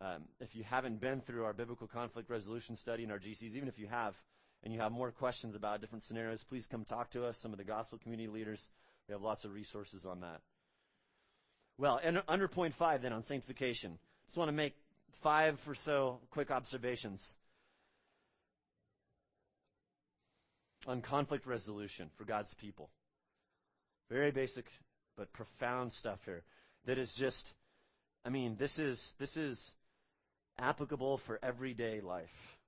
[0.00, 3.68] Um, if you haven't been through our biblical conflict resolution study in our GCs, even
[3.68, 4.14] if you have,
[4.62, 7.58] and you have more questions about different scenarios, please come talk to us, some of
[7.58, 8.70] the gospel community leaders.
[9.06, 10.40] We have lots of resources on that.
[11.76, 14.74] Well, and under point five, then, on sanctification, just want to make
[15.10, 17.36] five or so quick observations
[20.86, 22.90] on conflict resolution for God's people.
[24.10, 24.66] Very basic
[25.16, 26.44] but profound stuff here
[26.86, 27.54] that is just
[28.24, 29.74] I mean, this is this is
[30.58, 32.58] applicable for everyday life.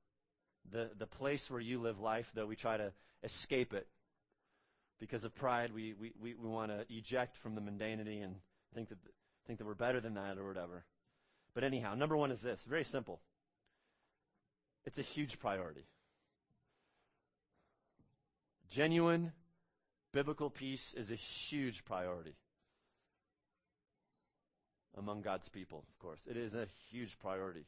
[0.71, 3.87] The the place where you live life, though we try to escape it
[4.99, 8.37] because of pride, we, we, we, we want to eject from the mundanity and
[8.75, 8.99] think that
[9.47, 10.85] think that we're better than that or whatever.
[11.55, 13.21] But anyhow, number one is this very simple.
[14.85, 15.87] It's a huge priority.
[18.71, 19.33] Genuine
[20.13, 22.35] Biblical peace is a huge priority
[24.97, 26.27] among God's people, of course.
[26.29, 27.67] It is a huge priority.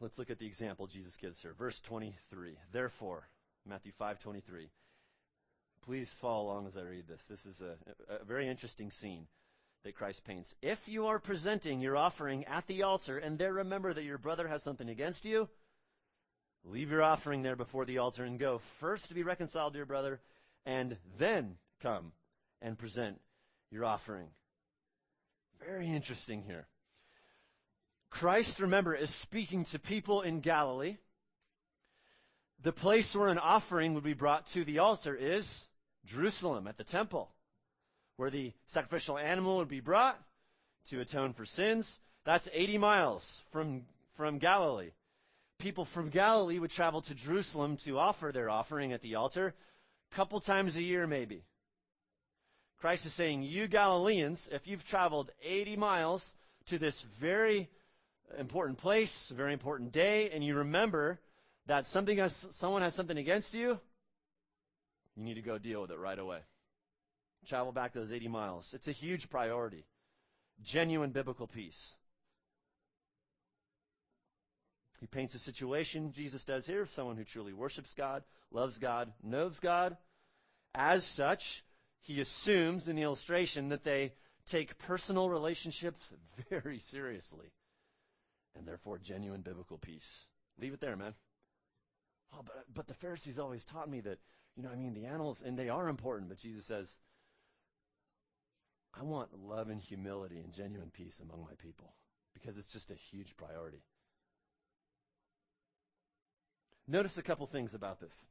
[0.00, 1.52] Let's look at the example Jesus gives here.
[1.52, 2.58] Verse 23.
[2.72, 3.28] Therefore,
[3.64, 4.68] Matthew 5:23.
[5.80, 7.28] Please follow along as I read this.
[7.28, 7.76] This is a,
[8.08, 9.28] a very interesting scene
[9.84, 10.54] that Christ paints.
[10.62, 14.48] If you are presenting your offering at the altar and there remember that your brother
[14.48, 15.48] has something against you,
[16.64, 19.86] leave your offering there before the altar and go first to be reconciled to your
[19.86, 20.20] brother
[20.64, 22.12] and then come
[22.60, 23.20] and present
[23.70, 24.28] your offering.
[25.66, 26.66] Very interesting here.
[28.10, 30.98] Christ, remember, is speaking to people in Galilee.
[32.60, 35.66] The place where an offering would be brought to the altar is
[36.04, 37.30] Jerusalem at the temple
[38.16, 40.20] where the sacrificial animal would be brought
[40.86, 42.00] to atone for sins.
[42.24, 43.82] That's 80 miles from,
[44.16, 44.90] from Galilee.
[45.58, 49.54] People from Galilee would travel to Jerusalem to offer their offering at the altar
[50.10, 51.44] a couple times a year, maybe.
[52.80, 56.34] Christ is saying, You Galileans, if you've traveled 80 miles
[56.66, 57.68] to this very
[58.38, 61.20] important place, very important day, and you remember
[61.66, 63.78] that something has, someone has something against you,
[65.16, 66.40] you need to go deal with it right away
[67.46, 68.74] travel back those 80 miles.
[68.74, 69.84] It's a huge priority.
[70.62, 71.96] Genuine biblical peace.
[75.00, 79.12] He paints a situation, Jesus does here, of someone who truly worships God, loves God,
[79.22, 79.96] knows God.
[80.74, 81.64] As such,
[82.00, 84.12] he assumes in the illustration that they
[84.46, 86.12] take personal relationships
[86.50, 87.52] very seriously
[88.56, 90.26] and therefore genuine biblical peace.
[90.58, 91.14] Leave it there, man.
[92.34, 94.18] Oh, but, but the Pharisees always taught me that,
[94.56, 96.98] you know, I mean, the animals, and they are important, but Jesus says,
[98.98, 101.94] I want love and humility and genuine peace among my people
[102.34, 103.82] because it's just a huge priority.
[106.88, 108.26] Notice a couple things about this.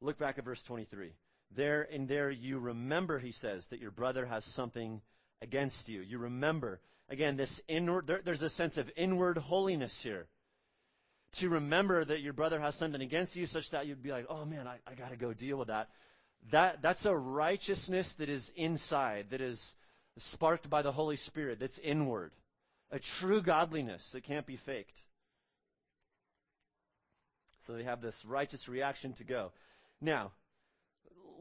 [0.00, 1.12] Look back at verse 23.
[1.54, 5.00] There and there you remember, he says, that your brother has something
[5.40, 6.00] against you.
[6.00, 6.80] You remember.
[7.08, 10.26] Again, this inward, there, there's a sense of inward holiness here.
[11.32, 14.44] To remember that your brother has something against you, such that you'd be like, oh
[14.44, 15.88] man, I, I got to go deal with that.
[16.50, 19.74] That, that's a righteousness that is inside, that is
[20.18, 22.32] sparked by the Holy Spirit, that's inward.
[22.90, 25.02] A true godliness that can't be faked.
[27.66, 29.52] So they have this righteous reaction to go.
[30.00, 30.32] Now,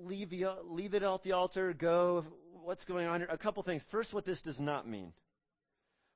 [0.03, 0.33] leave,
[0.65, 2.25] leave it at the altar, go.
[2.63, 3.29] What's going on here?
[3.31, 3.85] A couple things.
[3.85, 5.13] First, what this does not mean.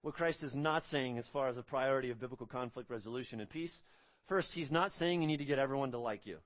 [0.02, 3.50] What Christ is not saying as far as a priority of biblical conflict resolution and
[3.50, 3.84] peace.
[4.28, 6.38] First, he's not saying you need to get everyone to like you.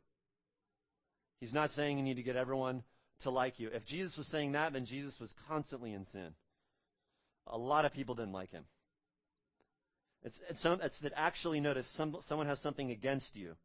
[1.39, 2.83] He's not saying you need to get everyone
[3.19, 3.69] to like you.
[3.73, 6.33] If Jesus was saying that, then Jesus was constantly in sin.
[7.47, 8.65] A lot of people didn't like him.
[10.23, 13.55] It's, it's, some, it's that actually notice some, someone has something against you.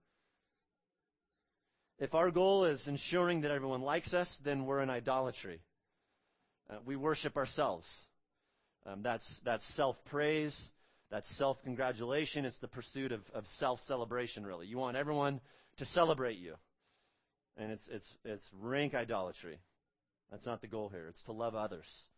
[1.99, 5.61] If our goal is ensuring that everyone likes us, then we're in idolatry.
[6.69, 8.07] Uh, we worship ourselves.
[8.87, 10.73] Um, that's that's self praise.
[11.11, 12.45] that self congratulation.
[12.45, 14.67] It's the pursuit of, of self celebration, really.
[14.67, 15.41] You want everyone
[15.77, 16.55] to celebrate you.
[17.61, 19.59] And it's, it's, it's rank idolatry.
[20.31, 21.07] That's not the goal here.
[21.09, 22.09] It's to love others.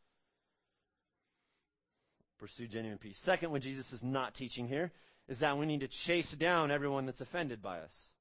[2.39, 3.19] Pursue genuine peace.
[3.19, 4.93] Second, what Jesus is not teaching here
[5.29, 8.13] is that we need to chase down everyone that's offended by us.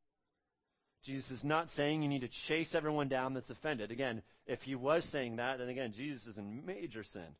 [1.04, 3.92] Jesus is not saying you need to chase everyone down that's offended.
[3.92, 7.36] Again, if he was saying that, then again, Jesus is in major sin.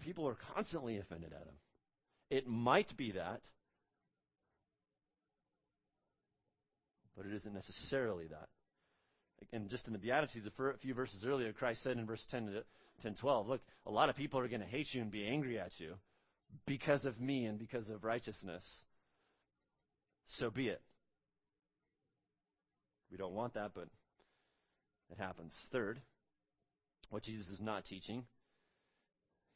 [0.00, 1.54] People are constantly offended at him.
[2.28, 3.42] It might be that,
[7.20, 8.48] but it isn't necessarily that.
[9.52, 12.64] And just in the Beatitudes, a few verses earlier, Christ said in verse 10 to
[13.02, 15.58] 10, 12, look, a lot of people are going to hate you and be angry
[15.58, 15.96] at you
[16.64, 18.84] because of me and because of righteousness.
[20.24, 20.80] So be it.
[23.10, 23.88] We don't want that, but
[25.12, 25.68] it happens.
[25.70, 26.00] Third,
[27.10, 28.24] what Jesus is not teaching,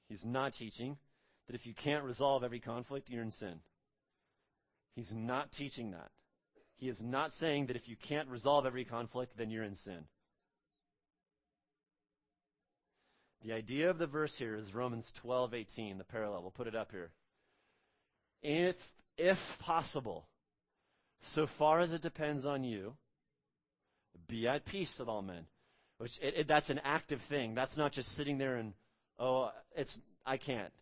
[0.07, 0.98] he's not teaching
[1.46, 3.61] that if you can't resolve every conflict, you're in sin.
[4.94, 6.11] He's not teaching that.
[6.77, 10.05] He is not saying that if you can't resolve every conflict, then you're in sin.
[13.43, 16.43] The idea of the verse here is Romans 12:18, the parallel.
[16.43, 17.13] We'll put it up here.
[18.43, 20.29] If if possible,
[21.21, 22.97] so far as it depends on you,
[24.27, 25.47] be at peace with all men.
[25.99, 27.55] Which it, it, that's an active thing.
[27.55, 28.73] That's not just sitting there and
[29.19, 30.73] oh, it's I can't.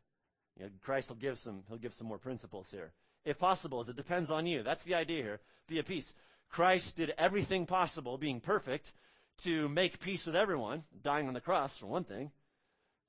[0.56, 2.92] You know, Christ will give some he'll give some more principles here.
[3.24, 4.62] If possible, as it depends on you.
[4.62, 5.40] That's the idea here.
[5.68, 6.14] Be at peace.
[6.50, 8.92] Christ did everything possible, being perfect,
[9.38, 12.30] to make peace with everyone, dying on the cross for one thing.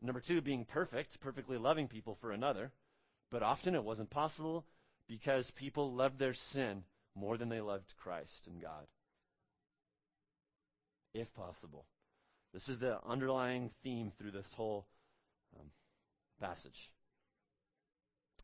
[0.01, 2.71] Number two, being perfect, perfectly loving people for another.
[3.31, 4.65] But often it wasn't possible
[5.07, 6.83] because people loved their sin
[7.15, 8.87] more than they loved Christ and God
[11.13, 11.85] if possible.
[12.53, 14.87] This is the underlying theme through this whole
[15.59, 15.67] um,
[16.39, 16.89] passage.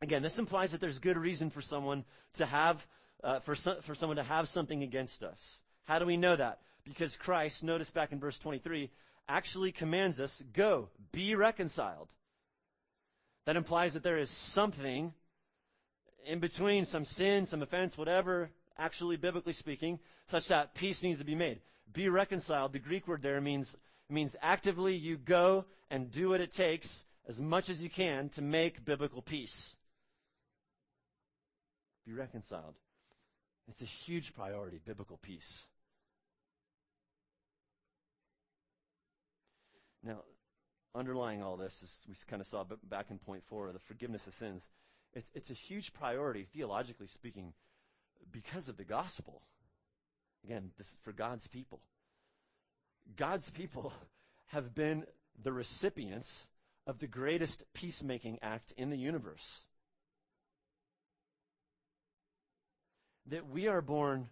[0.02, 2.86] Again, this implies that there's good reason for someone to have,
[3.22, 5.60] uh, for, so, for someone to have something against us.
[5.84, 6.60] How do we know that?
[6.84, 8.90] Because Christ, notice back in verse 23,
[9.28, 12.08] actually commands us, go, be reconciled.
[13.46, 15.12] That implies that there is something
[16.24, 21.24] in between, some sin, some offense, whatever, actually, biblically speaking, such that peace needs to
[21.24, 21.60] be made
[21.92, 23.76] be reconciled, the Greek word there means,
[24.08, 28.42] means actively you go and do what it takes as much as you can to
[28.42, 29.76] make biblical peace.
[32.06, 32.74] Be reconciled.
[33.68, 35.66] It's a huge priority, biblical peace.
[40.02, 40.22] Now,
[40.94, 44.34] underlying all this, as we kind of saw back in point four, the forgiveness of
[44.34, 44.70] sins,
[45.12, 47.52] it's, it's a huge priority, theologically speaking,
[48.32, 49.42] because of the gospel.
[50.44, 51.80] Again, this is for God's people.
[53.16, 53.92] God's people
[54.46, 55.04] have been
[55.40, 56.46] the recipients
[56.86, 59.64] of the greatest peacemaking act in the universe.
[63.26, 64.28] That we are born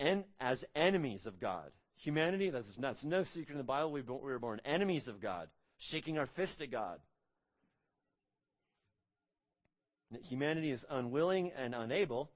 [0.00, 1.70] en- as enemies of God.
[1.96, 5.48] Humanity, that's, that's no secret in the Bible, we, we were born enemies of God,
[5.78, 6.98] shaking our fist at God.
[10.10, 12.30] That humanity is unwilling and unable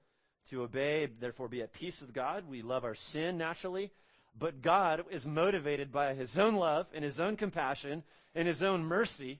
[0.49, 2.45] to obey, therefore be at peace with God.
[2.47, 3.91] We love our sin naturally.
[4.39, 8.03] But God is motivated by his own love and his own compassion
[8.35, 9.39] and his own mercy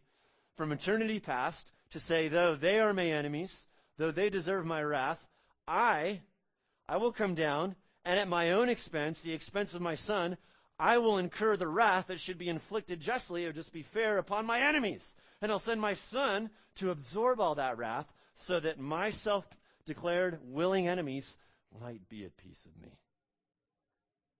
[0.56, 3.67] from eternity past to say, though they are my enemies,
[3.98, 5.28] though they deserve my wrath,
[5.67, 6.22] I,
[6.88, 10.38] I will come down and at my own expense, the expense of my son,
[10.80, 14.45] I will incur the wrath that should be inflicted justly or just be fair upon
[14.45, 15.17] my enemies.
[15.41, 19.45] And I'll send my son to absorb all that wrath so that my self
[19.86, 21.38] declared willing enemies
[21.82, 22.95] might be at peace with me.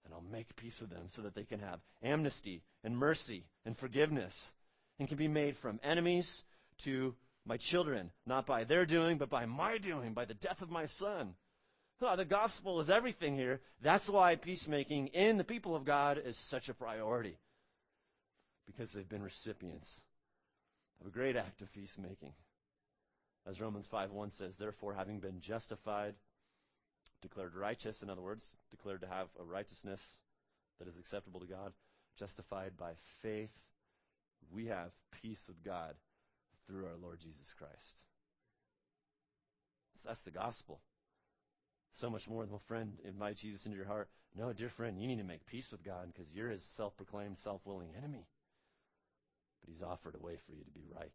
[0.06, 3.78] And I'll make peace with them so that they can have amnesty and mercy and
[3.78, 4.54] forgiveness
[5.00, 6.44] and can be made from enemies
[6.80, 10.70] to my children, not by their doing, but by my doing, by the death of
[10.70, 11.36] my son.
[12.00, 13.60] The gospel is everything here.
[13.82, 17.38] That's why peacemaking in the people of God is such a priority.
[18.66, 20.02] Because they've been recipients
[21.02, 22.34] of a great act of peacemaking.
[23.48, 26.16] As Romans 5 1 says, therefore, having been justified,
[27.22, 30.18] declared righteous, in other words, declared to have a righteousness
[30.80, 31.72] that is acceptable to God,
[32.18, 32.92] justified by
[33.22, 33.52] faith,
[34.52, 34.92] we have
[35.22, 35.96] peace with God
[36.68, 38.04] through our Lord Jesus Christ.
[39.96, 40.82] So that's the gospel.
[41.94, 44.10] So much more than, a friend, invite Jesus into your heart.
[44.36, 47.38] No, dear friend, you need to make peace with God because you're his self proclaimed,
[47.38, 48.28] self willing enemy.
[49.62, 51.12] But he's offered a way for you to be right.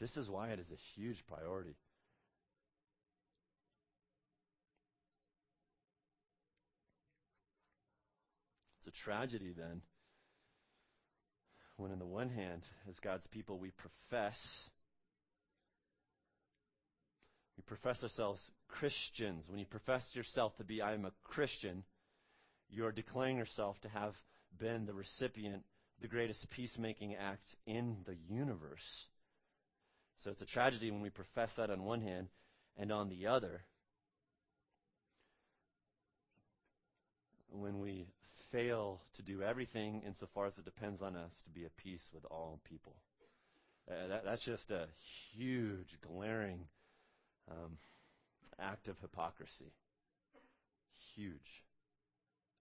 [0.00, 1.76] This is why it is a huge priority.
[8.78, 9.82] It's a tragedy then
[11.76, 14.70] when, on the one hand, as God's people, we profess,
[17.62, 19.48] we profess ourselves Christians.
[19.48, 21.84] When you profess yourself to be, I am a Christian,
[22.68, 24.16] you're declaring yourself to have
[24.58, 29.06] been the recipient of the greatest peacemaking act in the universe.
[30.18, 32.28] So it's a tragedy when we profess that on one hand,
[32.76, 33.62] and on the other,
[37.50, 38.06] when we
[38.50, 42.24] fail to do everything insofar as it depends on us to be at peace with
[42.30, 42.96] all people.
[43.90, 44.86] Uh, that, that's just a
[45.34, 46.66] huge, glaring
[47.50, 47.78] um,
[48.58, 49.72] act of hypocrisy.
[51.14, 51.64] Huge.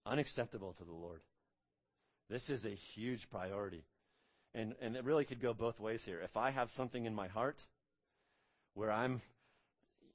[0.05, 1.21] Unacceptable to the Lord.
[2.29, 3.83] This is a huge priority.
[4.53, 6.19] And, and it really could go both ways here.
[6.21, 7.61] If I have something in my heart
[8.73, 9.21] where I'm,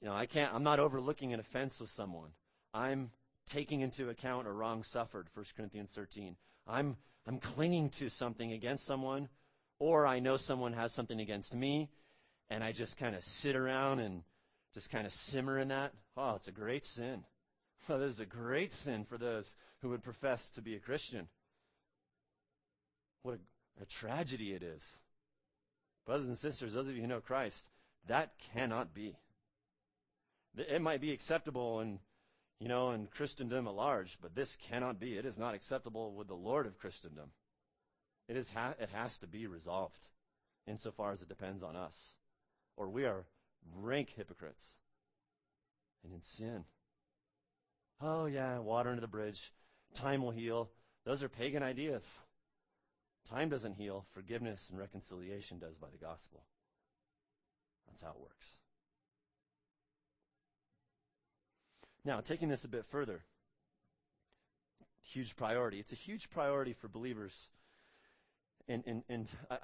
[0.01, 2.29] you know, I can't, I'm not overlooking an offense with someone.
[2.73, 3.11] I'm
[3.47, 6.35] taking into account a wrong suffered, 1 Corinthians 13.
[6.67, 9.29] I'm, I'm clinging to something against someone,
[9.79, 11.89] or I know someone has something against me,
[12.49, 14.23] and I just kind of sit around and
[14.73, 15.93] just kind of simmer in that.
[16.15, 17.23] Oh, it's a great sin.
[17.89, 21.27] Oh, this is a great sin for those who would profess to be a Christian.
[23.23, 24.97] What a, a tragedy it is.
[26.05, 27.69] Brothers and sisters, those of you who know Christ,
[28.07, 29.17] that cannot be.
[30.57, 31.99] It might be acceptable in
[32.59, 35.15] you know, in Christendom at large, but this cannot be.
[35.15, 37.31] It is not acceptable with the Lord of Christendom.
[38.27, 40.07] It, is ha- it has to be resolved
[40.65, 42.13] insofar as it depends on us,
[42.75, 43.25] or we are
[43.75, 44.77] rank hypocrites
[46.03, 46.65] and in sin.
[47.99, 49.51] Oh, yeah, water under the bridge.
[49.93, 50.69] Time will heal.
[51.05, 52.23] Those are pagan ideas.
[53.29, 54.05] Time doesn't heal.
[54.13, 56.43] Forgiveness and reconciliation does by the gospel.
[57.87, 58.47] That's how it works.
[62.05, 63.23] Now, taking this a bit further,
[65.01, 65.79] huge priority.
[65.79, 67.49] It's a huge priority for believers.
[68.69, 69.57] And, and, and I,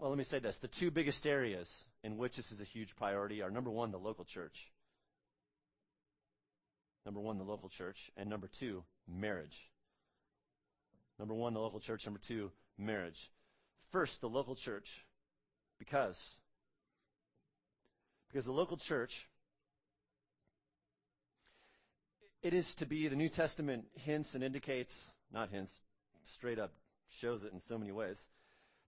[0.00, 0.58] well, let me say this.
[0.58, 3.98] The two biggest areas in which this is a huge priority are number one, the
[3.98, 4.72] local church.
[7.04, 8.10] Number one, the local church.
[8.16, 9.70] And number two, marriage.
[11.18, 12.06] Number one, the local church.
[12.06, 13.30] Number two, marriage.
[13.90, 15.04] First, the local church.
[15.78, 16.38] Because.
[18.28, 19.28] Because the local church
[22.42, 25.82] it is to be, the New Testament hints and indicates, not hints,
[26.22, 26.72] straight up
[27.10, 28.28] shows it in so many ways,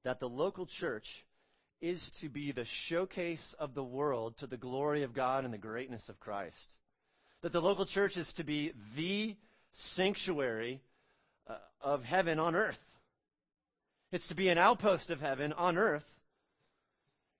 [0.04, 1.24] that the local church
[1.80, 5.58] is to be the showcase of the world to the glory of God and the
[5.58, 6.76] greatness of Christ.
[7.42, 9.36] That the local church is to be the
[9.72, 10.80] sanctuary
[11.48, 12.86] uh, of heaven on earth.
[14.12, 16.20] It's to be an outpost of heaven on earth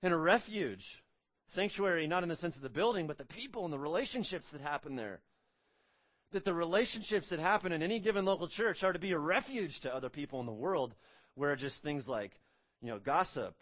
[0.02, 1.02] and a refuge.
[1.46, 4.60] Sanctuary, not in the sense of the building, but the people and the relationships that
[4.60, 5.20] happen there
[6.32, 9.80] that the relationships that happen in any given local church are to be a refuge
[9.80, 10.94] to other people in the world
[11.34, 12.40] where just things like,
[12.82, 13.54] you know, gossip,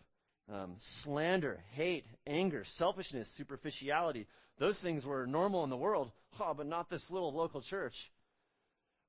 [0.53, 4.27] um, slander, hate, anger, selfishness, superficiality,
[4.59, 6.11] those things were normal in the world,
[6.41, 8.11] oh, but not this little local church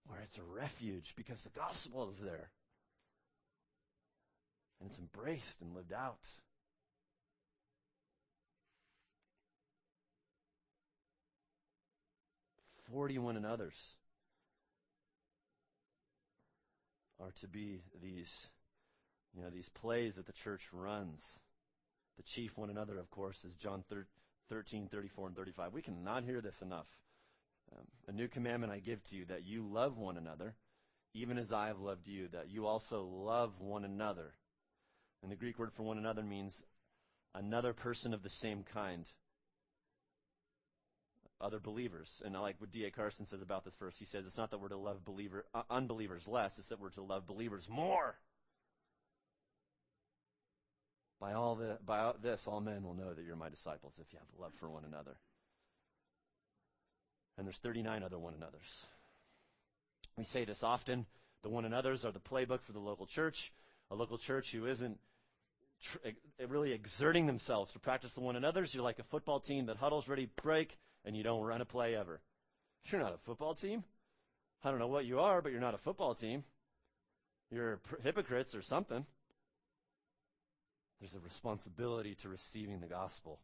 [0.06, 2.52] where it's a refuge because the gospel is there.
[4.80, 6.28] And it's embraced and lived out.
[12.92, 13.96] Forty one and others
[17.22, 18.48] are to be these,
[19.36, 21.40] you know, these plays that the church runs.
[22.18, 23.84] The chief one another, of course, is John
[24.50, 25.74] 13, 34, and 35.
[25.74, 26.88] We cannot hear this enough.
[27.74, 30.56] Um, a new commandment I give to you that you love one another,
[31.14, 34.34] even as I have loved you, that you also love one another.
[35.24, 36.66] And the Greek word for one another means
[37.34, 39.06] another person of the same kind
[41.42, 42.22] other believers.
[42.24, 42.92] And I like what D.A.
[42.92, 43.98] Carson says about this verse.
[43.98, 46.90] He says it's not that we're to love believer, uh, unbelievers less, it's that we're
[46.92, 48.16] to love believers more.
[51.22, 54.18] By all the, by this, all men will know that you're my disciples if you
[54.18, 55.16] have love for one another.
[57.38, 58.88] And there's 39 other one another's.
[60.18, 61.06] We say this often.
[61.44, 63.52] The one another's are the playbook for the local church.
[63.92, 64.98] A local church who isn't
[65.80, 65.98] tr-
[66.48, 68.74] really exerting themselves to practice the one another's.
[68.74, 71.66] You're like a football team that huddles ready to break and you don't run a
[71.66, 72.20] play ever.
[72.86, 73.84] You're not a football team.
[74.64, 76.44] I don't know what you are, but you're not a football team.
[77.52, 79.06] You're hypocrites or something.
[81.02, 83.40] There's a responsibility to receiving the gospel.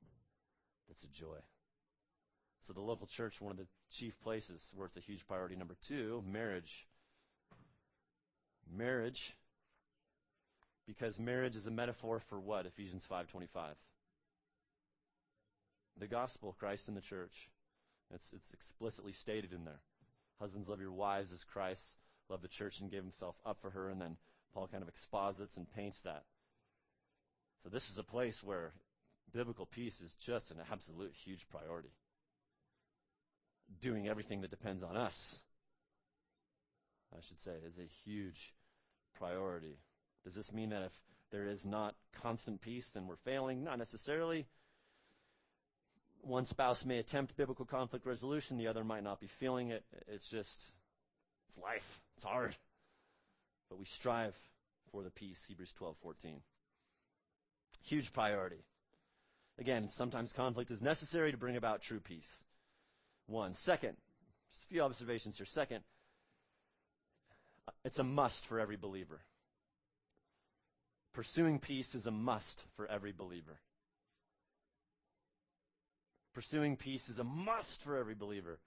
[0.87, 1.39] That's a joy.
[2.61, 5.55] So the local church, one of the chief places where it's a huge priority.
[5.55, 6.87] Number two, marriage.
[8.73, 9.35] Marriage,
[10.85, 12.65] because marriage is a metaphor for what?
[12.65, 13.75] Ephesians 5:25
[15.99, 17.49] the gospel, Christ in the church.
[18.13, 19.81] It's, it's explicitly stated in there.
[20.39, 21.97] Husbands, love your wives as Christ
[22.29, 23.89] loved the church and gave himself up for her.
[23.89, 24.17] And then
[24.53, 26.23] Paul kind of exposits and paints that.
[27.67, 28.71] So this is a place where
[29.33, 31.91] biblical peace is just an absolute huge priority.
[33.81, 35.43] Doing everything that depends on us,
[37.13, 38.53] I should say, is a huge
[39.19, 39.79] priority.
[40.23, 40.93] Does this mean that if
[41.29, 43.65] there is not constant peace, then we're failing?
[43.65, 44.45] Not necessarily.
[46.21, 49.83] One spouse may attempt biblical conflict resolution, the other might not be feeling it.
[50.07, 50.71] It's just,
[51.49, 51.99] it's life.
[52.15, 52.55] It's hard.
[53.69, 54.37] But we strive
[54.89, 56.39] for the peace, Hebrews 12, 14.
[57.87, 58.65] Huge priority.
[59.57, 62.43] Again, sometimes conflict is necessary to bring about true peace.
[63.27, 63.53] One.
[63.53, 63.95] Second,
[64.51, 65.45] just a few observations here.
[65.45, 65.83] Second,
[67.85, 69.21] it's a must for every believer.
[71.13, 73.59] Pursuing peace is a must for every believer.
[76.33, 78.59] Pursuing peace is a must for every believer.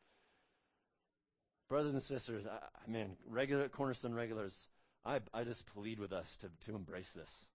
[1.69, 4.69] Brothers and sisters, I, man, regular Cornerstone regulars,
[5.05, 7.47] I, I just plead with us to, to embrace this.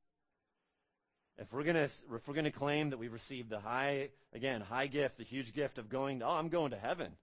[1.38, 5.18] If we're gonna if we're gonna claim that we've received the high again high gift,
[5.18, 7.14] the huge gift of going, oh, I'm going to heaven.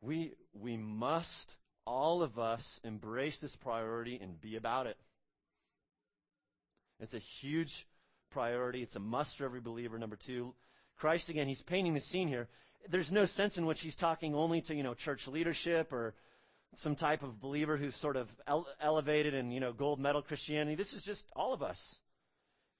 [0.00, 4.96] We we must all of us embrace this priority and be about it.
[6.98, 7.86] It's a huge
[8.30, 8.82] priority.
[8.82, 9.98] It's a must for every believer.
[9.98, 10.54] Number two,
[10.96, 12.48] Christ again, he's painting the scene here.
[12.88, 16.14] There's no sense in which he's talking only to, you know, church leadership or
[16.76, 20.76] some type of believer who's sort of ele- elevated in, you know, gold medal Christianity.
[20.76, 21.98] This is just all of us.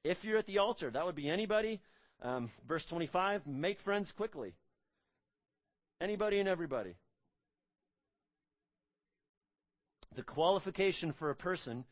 [0.02, 1.80] If you're at the altar, that would be anybody.
[2.22, 4.54] Um, verse 25, make friends quickly.
[6.00, 6.96] Anybody and everybody.
[10.14, 11.84] The qualification for a person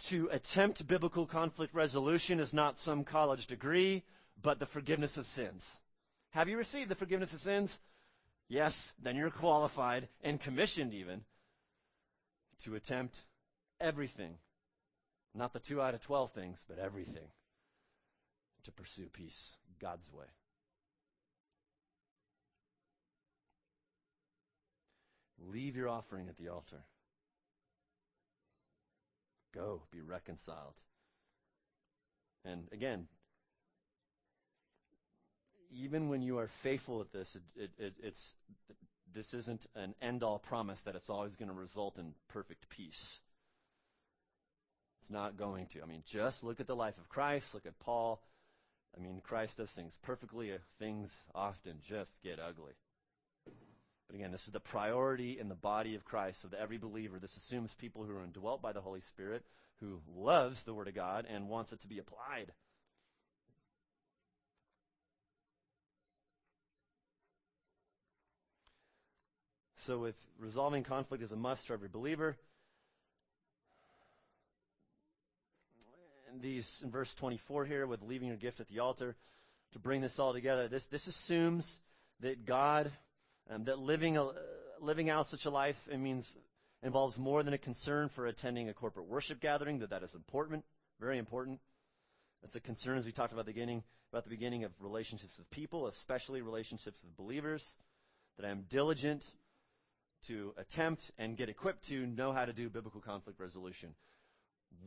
[0.00, 4.02] to attempt biblical conflict resolution is not some college degree,
[4.40, 5.80] but the forgiveness of sins.
[6.30, 7.80] Have you received the forgiveness of sins?
[8.48, 11.22] Yes, then you're qualified and commissioned even
[12.62, 13.24] to attempt
[13.80, 14.36] everything.
[15.34, 17.28] Not the two out of 12 things, but everything
[18.62, 20.26] to pursue peace God's way.
[25.38, 26.84] Leave your offering at the altar.
[29.52, 30.74] Go, be reconciled.
[32.44, 33.08] And again,
[35.72, 38.34] even when you are faithful at this, it, it, it's
[39.12, 43.20] this isn't an end-all promise that it's always going to result in perfect peace.
[45.04, 45.82] It's not going to.
[45.82, 47.52] I mean, just look at the life of Christ.
[47.52, 48.22] Look at Paul.
[48.96, 50.50] I mean, Christ does things perfectly.
[50.78, 52.72] Things often just get ugly.
[54.08, 57.18] But again, this is the priority in the body of Christ so of every believer.
[57.18, 59.44] This assumes people who are indwelt by the Holy Spirit,
[59.80, 62.54] who loves the Word of God and wants it to be applied.
[69.76, 72.38] So, with resolving conflict is a must for every believer.
[76.40, 79.16] These in verse 24 here, with leaving your gift at the altar,
[79.72, 81.80] to bring this all together, this this assumes
[82.20, 82.90] that God
[83.50, 84.30] um, that living, a,
[84.80, 86.36] living out such a life, it means,
[86.82, 90.64] involves more than a concern for attending a corporate worship gathering, that that is important,
[91.00, 91.60] very important.
[92.42, 93.82] That's a concern, as we talked about the beginning,
[94.12, 97.76] about the beginning of relationships with people, especially relationships with believers,
[98.36, 99.24] that I am diligent
[100.26, 103.94] to attempt and get equipped to know how to do biblical conflict resolution.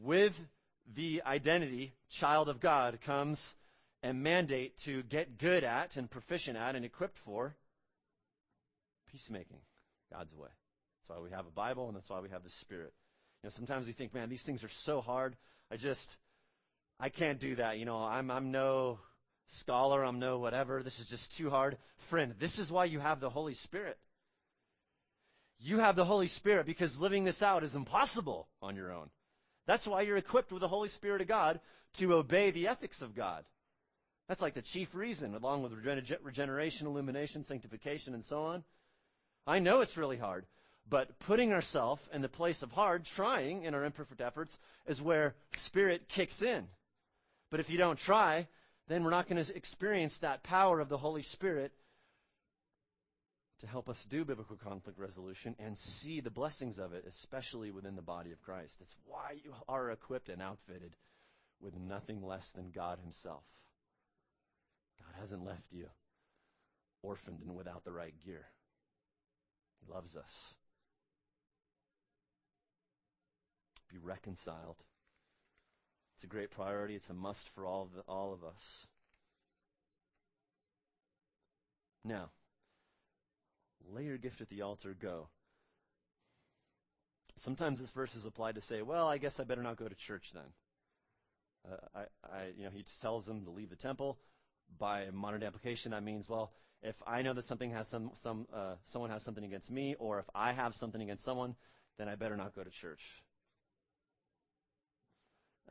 [0.02, 0.48] With
[0.94, 3.56] the identity, child of God, comes
[4.04, 7.56] a mandate to get good at and proficient at and equipped for
[9.12, 9.60] peacemaking
[10.12, 10.50] God's way.
[11.00, 12.94] That's why we have a Bible, and that's why we have the Spirit.
[13.42, 15.36] You know, sometimes we think, man, these things are so hard.
[15.72, 16.18] I just,
[17.00, 17.78] I can't do that.
[17.78, 19.00] You know, I'm, I'm no
[19.48, 20.04] scholar.
[20.04, 20.84] I'm no whatever.
[20.84, 21.78] This is just too hard.
[21.98, 23.98] Friend, this is why you have the Holy Spirit.
[25.60, 29.10] You have the Holy Spirit because living this out is impossible on your own.
[29.68, 31.60] That's why you're equipped with the Holy Spirit of God
[31.96, 33.46] to obey the ethics of God.
[34.28, 35.74] That's like the chief reason, along with
[36.24, 38.64] regeneration, illumination, sanctification, and so on.
[39.46, 40.46] I know it's really hard,
[40.90, 45.36] but putting ourselves in the place of hard, trying in our imperfect efforts, is where
[45.54, 46.68] spirit kicks in.
[47.50, 48.48] But if you don't try,
[48.88, 51.72] then we're not going to experience that power of the Holy Spirit
[53.60, 57.96] to help us do biblical conflict resolution and see the blessings of it, especially within
[57.96, 58.80] the body of Christ.
[58.80, 60.96] That's why you are equipped and outfitted
[61.60, 63.44] with nothing less than God Himself.
[65.00, 65.88] God hasn't left you
[67.02, 68.48] orphaned and without the right gear.
[69.80, 70.56] He loves us.
[73.90, 74.78] Be reconciled.
[76.16, 76.96] It's a great priority.
[76.96, 78.88] It's a must for all of, the, all of us.
[82.04, 82.30] Now,
[83.94, 85.30] lay your gift at the altar, go.
[87.36, 89.96] Sometimes this verse is applied to say, well, I guess I better not go to
[89.96, 91.72] church then.
[91.72, 94.18] Uh, I, I, you know, he tells them to leave the temple.
[94.78, 98.76] By modern application, that means, well, if I know that something has some, some, uh,
[98.84, 101.56] someone has something against me, or if I have something against someone,
[101.98, 103.24] then I better not go to church.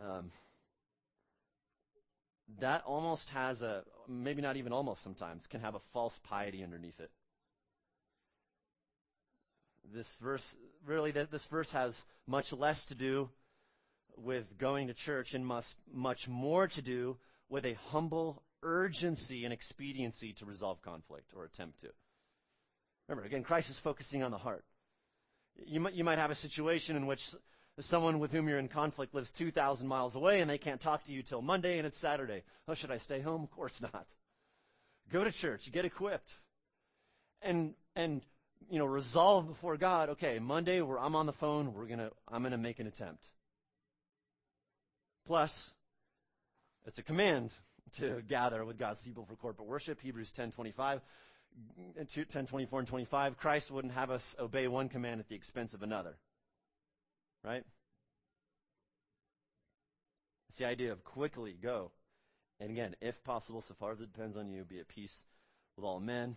[0.03, 0.31] Um,
[2.59, 7.01] that almost has a, maybe not even almost sometimes, can have a false piety underneath
[7.01, 7.11] it.
[9.95, 13.30] This verse, really, this verse has much less to do
[14.16, 17.16] with going to church and must, much more to do
[17.49, 21.89] with a humble urgency and expediency to resolve conflict or attempt to.
[23.09, 24.64] Remember, again, Christ is focusing on the heart.
[25.64, 27.34] You might, you might have a situation in which
[27.78, 31.12] someone with whom you're in conflict lives 2,000 miles away and they can't talk to
[31.12, 32.43] you till Monday and it's Saturday.
[32.66, 33.43] Oh, should I stay home?
[33.43, 34.07] Of course not.
[35.11, 36.41] Go to church, get equipped.
[37.43, 38.22] And, and,
[38.70, 42.42] you know, resolve before God, okay, Monday where I'm on the phone, we're gonna, I'm
[42.42, 43.28] gonna make an attempt.
[45.26, 45.74] Plus,
[46.84, 47.52] it's a command
[47.98, 50.00] to gather with God's people for corporate worship.
[50.00, 51.00] Hebrews 10 25,
[52.28, 53.36] 10 24 and 25.
[53.36, 56.16] Christ wouldn't have us obey one command at the expense of another.
[57.44, 57.64] Right?
[60.48, 61.90] It's the idea of quickly go.
[62.61, 65.24] And again, if possible, so far as it depends on you, be at peace
[65.76, 66.36] with all men.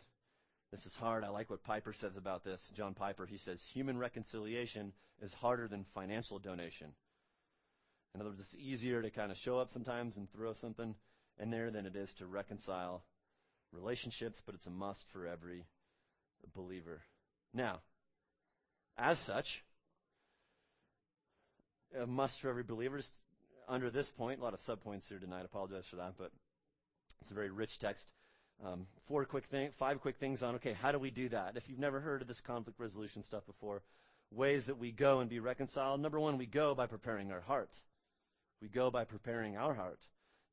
[0.72, 1.24] This is hard.
[1.24, 2.72] I like what Piper says about this.
[2.76, 6.90] John Piper, he says, human reconciliation is harder than financial donation.
[8.14, 10.96] In other words, it's easier to kind of show up sometimes and throw something
[11.40, 13.04] in there than it is to reconcile
[13.72, 15.66] relationships, but it's a must for every
[16.54, 17.02] believer.
[17.54, 17.80] Now,
[18.98, 19.64] as such,
[22.00, 23.00] a must for every believer.
[23.68, 25.42] Under this point, a lot of subpoints here tonight.
[25.42, 26.32] I apologize for that, but
[27.22, 28.08] it's a very rich text.
[28.66, 30.56] Um, four quick thing, five quick things on.
[30.56, 31.56] Okay, how do we do that?
[31.56, 33.82] If you've never heard of this conflict resolution stuff before,
[34.32, 36.02] ways that we go and be reconciled.
[36.02, 37.74] Number one, we go by preparing our heart.
[38.62, 40.00] We go by preparing our heart,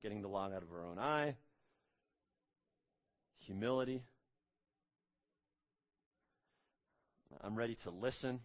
[0.03, 1.35] getting the log out of our own eye,
[3.39, 4.05] humility.
[7.43, 8.41] I'm ready to listen.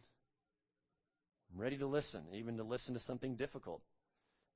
[1.54, 3.82] I'm ready to listen, even to listen to something difficult.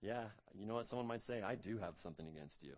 [0.01, 0.25] Yeah,
[0.57, 0.87] you know what?
[0.87, 2.73] Someone might say, I do have something against you.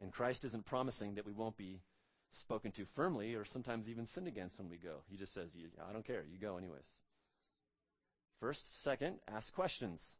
[0.00, 1.80] And Christ isn't promising that we won't be
[2.32, 5.02] spoken to firmly or sometimes even sinned against when we go.
[5.10, 5.50] He just says,
[5.88, 6.24] I don't care.
[6.30, 6.96] You go anyways.
[8.40, 10.16] First, second, ask questions.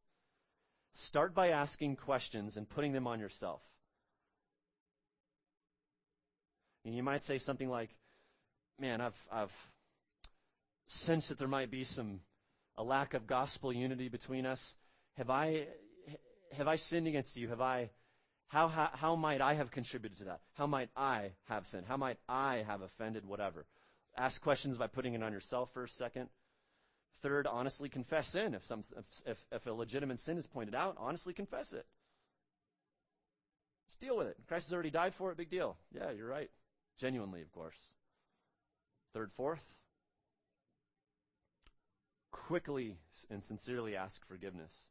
[0.92, 3.62] Start by asking questions and putting them on yourself.
[6.84, 7.96] And you might say something like,
[8.78, 9.70] Man, I've, I've
[10.86, 12.20] sensed that there might be some
[12.78, 14.74] a lack of gospel unity between us.
[15.18, 15.66] Have I
[16.56, 17.48] have I sinned against you?
[17.48, 17.90] Have I
[18.50, 20.40] how, how, how might I have contributed to that?
[20.54, 21.86] How might I have sinned?
[21.86, 23.24] How might I have offended?
[23.24, 23.64] Whatever.
[24.16, 26.28] Ask questions by putting it on yourself first, second.
[27.22, 28.54] Third, honestly confess sin.
[28.54, 28.82] If, some,
[29.24, 31.86] if, if a legitimate sin is pointed out, honestly confess it.
[33.86, 34.36] Let's deal with it.
[34.48, 35.36] Christ has already died for it.
[35.36, 35.76] Big deal.
[35.94, 36.50] Yeah, you're right.
[36.98, 37.94] Genuinely, of course.
[39.14, 39.62] Third, fourth,
[42.32, 42.98] quickly
[43.30, 44.86] and sincerely ask forgiveness.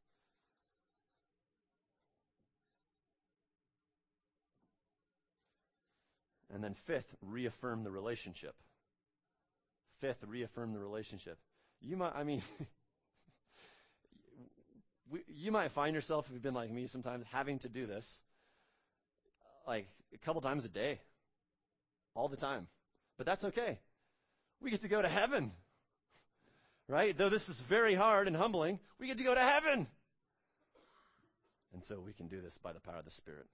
[6.54, 8.56] And then fifth, reaffirm the relationship.
[10.00, 11.38] Fifth, reaffirm the relationship.
[11.82, 12.42] You might, I mean,
[15.12, 18.22] we, you might find yourself, if you've been like me sometimes, having to do this
[19.68, 21.00] like a couple times a day,
[22.16, 22.68] all the time.
[23.18, 23.80] But that's okay.
[24.62, 25.52] We get to go to heaven.
[26.88, 27.16] Right?
[27.16, 29.88] Though this is very hard and humbling, we get to go to heaven.
[31.74, 33.46] And so we can do this by the power of the Spirit.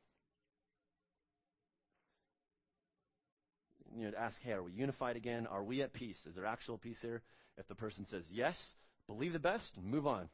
[3.95, 5.47] You know, ask, hey, are we unified again?
[5.47, 6.25] Are we at peace?
[6.25, 7.21] Is there actual peace here?
[7.57, 8.75] If the person says yes,
[9.07, 10.29] believe the best and move on.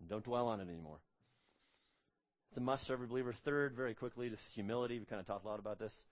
[0.00, 0.98] And don't dwell on it anymore.
[2.48, 3.32] It's a must for every believer.
[3.32, 4.98] Third, very quickly, just humility.
[4.98, 6.04] We kind of talked a lot about this.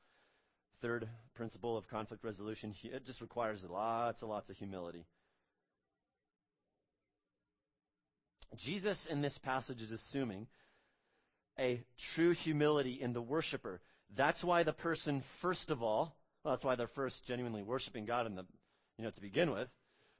[0.80, 5.05] Third principle of conflict resolution, it just requires lots and lots of humility.
[8.57, 10.47] Jesus in this passage is assuming
[11.59, 13.80] a true humility in the worshiper.
[14.14, 18.26] That's why the person, first of all, well, that's why they're first genuinely worshiping God
[18.26, 18.45] in the,
[18.97, 19.68] you know, to begin with.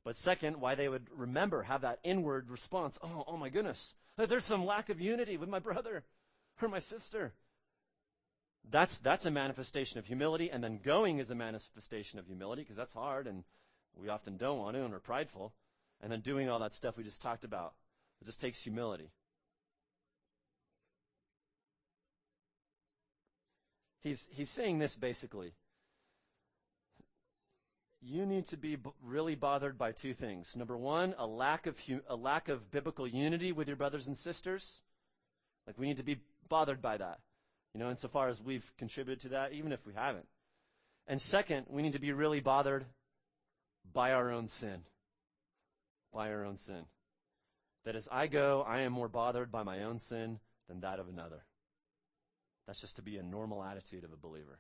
[0.05, 2.99] But second, why they would remember, have that inward response.
[3.03, 3.95] Oh, oh my goodness.
[4.17, 6.05] There's some lack of unity with my brother
[6.63, 7.33] or my sister.
[8.71, 10.51] That's, that's a manifestation of humility.
[10.51, 13.45] And then going is a manifestation of humility because that's hard and
[13.95, 15.53] we often don't want to and we're prideful.
[16.01, 17.75] And then doing all that stuff we just talked about.
[18.21, 19.11] It just takes humility.
[24.01, 25.55] He's, he's saying this basically
[28.01, 30.55] you need to be b- really bothered by two things.
[30.55, 34.17] Number one, a lack of hu- a lack of biblical unity with your brothers and
[34.17, 34.83] sisters.
[35.67, 36.19] Like we need to be
[36.49, 37.21] bothered by that.
[37.75, 40.27] You know, insofar as we've contributed to that, even if we haven't.
[41.07, 42.87] And second, we need to be really bothered
[43.93, 44.83] by our own sin.
[46.13, 46.85] By our own sin.
[47.85, 51.09] That as I go, I am more bothered by my own sin than that of
[51.09, 51.45] another.
[52.67, 54.59] That's just to be a normal attitude of a believer.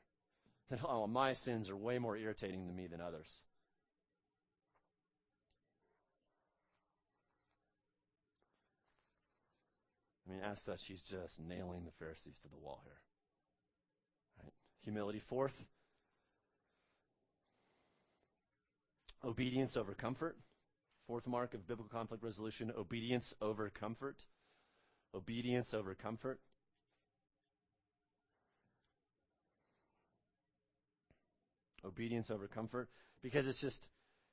[0.71, 3.45] That, oh, my sins are way more irritating to me than others.
[10.29, 13.01] I mean, as such, he's just nailing the Pharisees to the wall here.
[14.43, 14.53] Right?
[14.85, 15.21] Humility.
[15.21, 15.64] Fourth,
[19.25, 20.37] obedience over comfort.
[21.07, 24.27] Fourth mark of biblical conflict resolution obedience over comfort.
[25.14, 26.41] Obedience over comfort.
[31.85, 32.89] Obedience over comfort.
[33.22, 33.89] Because it's just,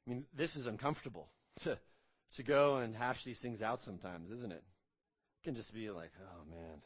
[0.06, 1.30] I mean, this is uncomfortable
[1.62, 1.78] to,
[2.36, 4.64] to go and hash these things out sometimes, isn't it?
[4.64, 6.82] It can just be like, oh man.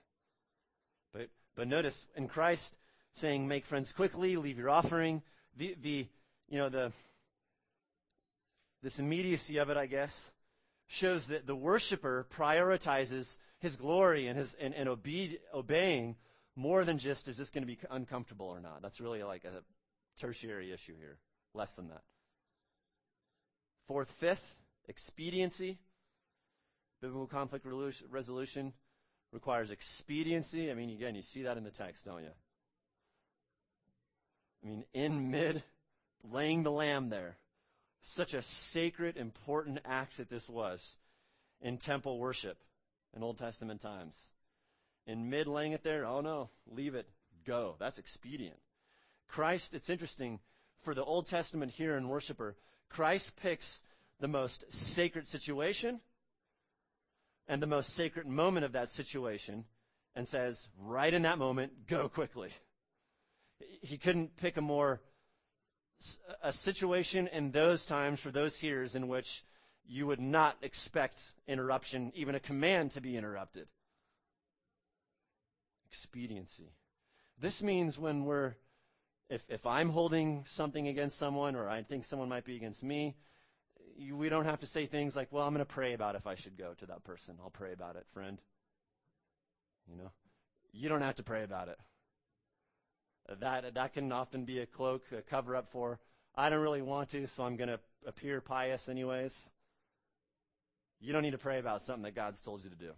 [1.13, 2.77] But, but notice in Christ
[3.13, 5.23] saying, make friends quickly, leave your offering,
[5.57, 6.07] the, the,
[6.47, 6.91] you know, the,
[8.81, 10.31] this immediacy of it, I guess,
[10.87, 16.15] shows that the worshiper prioritizes his glory and his and, and obe- obeying
[16.55, 18.81] more than just is this going to be uncomfortable or not.
[18.81, 19.63] That's really like a
[20.19, 21.17] tertiary issue here,
[21.53, 22.03] less than that.
[23.87, 24.55] Fourth, fifth,
[24.87, 25.79] expediency.
[27.01, 27.65] Biblical conflict
[28.09, 28.73] resolution
[29.31, 30.69] requires expediency.
[30.69, 32.29] I mean, again, you see that in the text, don't you?
[34.63, 35.63] I mean, in mid,
[36.29, 37.37] laying the lamb there.
[38.01, 40.97] Such a sacred, important act that this was
[41.61, 42.57] in temple worship
[43.15, 44.33] in Old Testament times.
[45.07, 47.07] In mid laying it there, oh no, leave it,
[47.45, 47.75] go.
[47.79, 48.57] That's expedient.
[49.29, 50.39] Christ, it's interesting,
[50.81, 52.57] for the Old Testament here and worshiper,
[52.89, 53.81] Christ picks
[54.19, 56.01] the most sacred situation
[57.47, 59.63] and the most sacred moment of that situation
[60.15, 62.49] and says, right in that moment, go quickly.
[63.81, 65.01] He couldn't pick a more
[66.41, 69.43] a situation in those times for those hearers in which
[69.85, 73.67] you would not expect interruption, even a command to be interrupted.
[75.87, 76.71] Expediency.
[77.37, 78.55] This means when we're,
[79.29, 83.15] if, if I'm holding something against someone or I think someone might be against me,
[83.97, 86.25] you, we don't have to say things like, well, I'm going to pray about if
[86.27, 87.35] I should go to that person.
[87.43, 88.39] I'll pray about it, friend.
[89.89, 90.11] You know,
[90.71, 91.79] you don't have to pray about it
[93.39, 95.99] that that can often be a cloak, a cover up for
[96.35, 99.51] I don't really want to, so I'm going to appear pious anyways.
[100.99, 102.91] You don't need to pray about something that God's told you to do,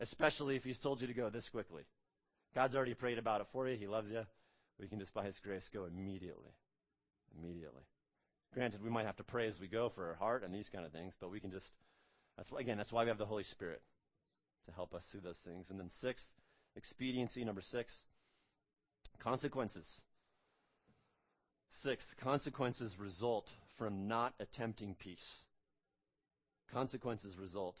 [0.00, 1.84] especially if He's told you to go this quickly.
[2.54, 3.76] God's already prayed about it for you.
[3.76, 4.24] He loves you.
[4.80, 6.52] We can just, by His grace, go immediately.
[7.38, 7.82] Immediately.
[8.52, 10.84] Granted, we might have to pray as we go for our heart and these kind
[10.84, 11.72] of things, but we can just,
[12.36, 13.82] that's why, again, that's why we have the Holy Spirit
[14.66, 15.70] to help us through those things.
[15.70, 16.30] And then sixth,
[16.76, 18.04] expediency, number six,
[19.18, 20.00] Consequences.
[21.68, 25.42] Six, consequences result from not attempting peace.
[26.72, 27.80] Consequences result,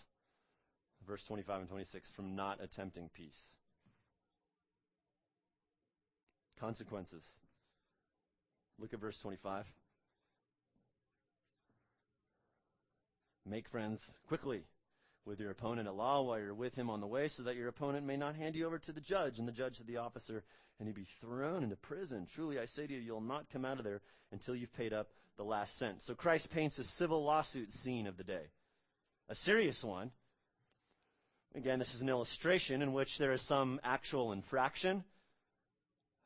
[1.06, 3.54] verse 25 and 26, from not attempting peace.
[6.58, 7.38] Consequences.
[8.78, 9.66] Look at verse 25.
[13.48, 14.64] Make friends quickly
[15.24, 17.68] with your opponent at law while you're with him on the way, so that your
[17.68, 20.44] opponent may not hand you over to the judge, and the judge to the officer,
[20.78, 22.26] and you be thrown into prison.
[22.32, 24.00] Truly, I say to you, you'll not come out of there
[24.32, 26.02] until you've paid up the last cent.
[26.02, 28.50] So Christ paints a civil lawsuit scene of the day,
[29.28, 30.10] a serious one.
[31.54, 35.04] Again, this is an illustration in which there is some actual infraction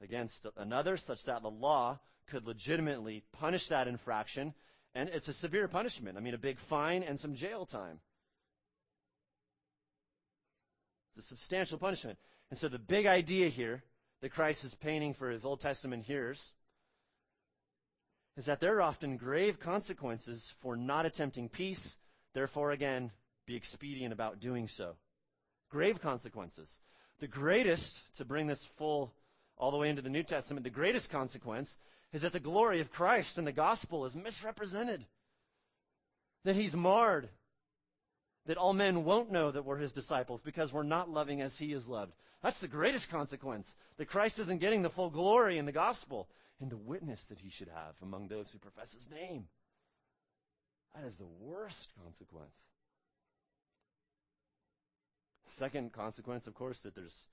[0.02, 4.54] against another, such that the law could legitimately punish that infraction,
[4.94, 6.16] and it's a severe punishment.
[6.16, 8.00] I mean, a big fine and some jail time.
[11.10, 12.18] It's a substantial punishment.
[12.50, 13.82] And so the big idea here
[14.20, 16.52] that Christ is painting for his Old Testament hearers
[18.36, 21.98] is that there are often grave consequences for not attempting peace,
[22.32, 23.10] therefore, again,
[23.46, 24.96] be expedient about doing so.
[25.68, 26.80] Grave consequences.
[27.18, 29.12] The greatest, to bring this full
[29.60, 31.76] all the way into the New Testament, the greatest consequence
[32.12, 35.04] is that the glory of Christ and the gospel is misrepresented,
[36.44, 37.28] that he's marred,
[38.46, 41.72] that all men won't know that we're his disciples because we're not loving as he
[41.72, 42.14] is loved.
[42.42, 43.76] That's the greatest consequence.
[43.98, 46.26] That Christ isn't getting the full glory in the gospel
[46.58, 49.44] and the witness that he should have among those who profess his name.
[50.94, 52.56] That is the worst consequence.
[55.44, 57.28] Second consequence, of course, that there's,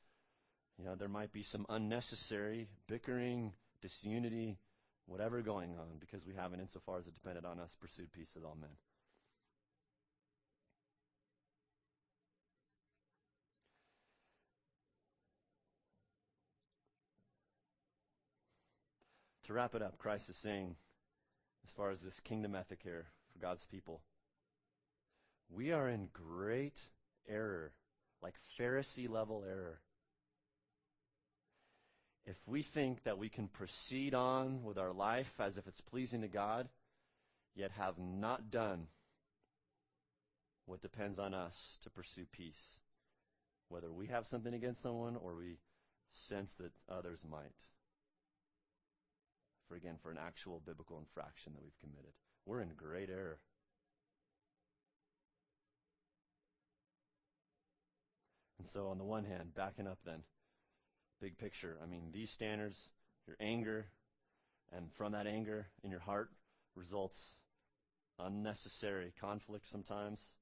[0.77, 4.57] you know, there might be some unnecessary bickering, disunity,
[5.05, 8.43] whatever going on, because we haven't, insofar as it depended on us, pursued peace with
[8.43, 8.69] all men.
[19.45, 20.75] To wrap it up, Christ is saying,
[21.63, 24.01] as far as this kingdom ethic here for God's people,
[25.49, 26.81] we are in great
[27.29, 27.71] error,
[28.21, 29.79] like Pharisee level error.
[32.27, 36.21] If we think that we can proceed on with our life as if it's pleasing
[36.21, 36.67] to God,
[37.55, 38.87] yet have not done
[40.65, 42.81] what depends on us to pursue peace,
[43.69, 45.59] whether we have something against someone or we
[46.11, 47.55] sense that others might
[49.67, 52.11] for again for an actual biblical infraction that we've committed.
[52.45, 53.39] We're in great error.
[58.57, 60.23] And so on the one hand, backing up then,
[61.21, 62.89] big picture, I mean these standards,
[63.25, 63.87] your anger,
[64.71, 66.29] and from that anger in your heart
[66.75, 67.35] results
[68.19, 70.35] unnecessary conflict sometimes.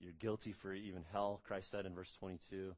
[0.00, 2.74] You're guilty for even hell, Christ said in verse 22.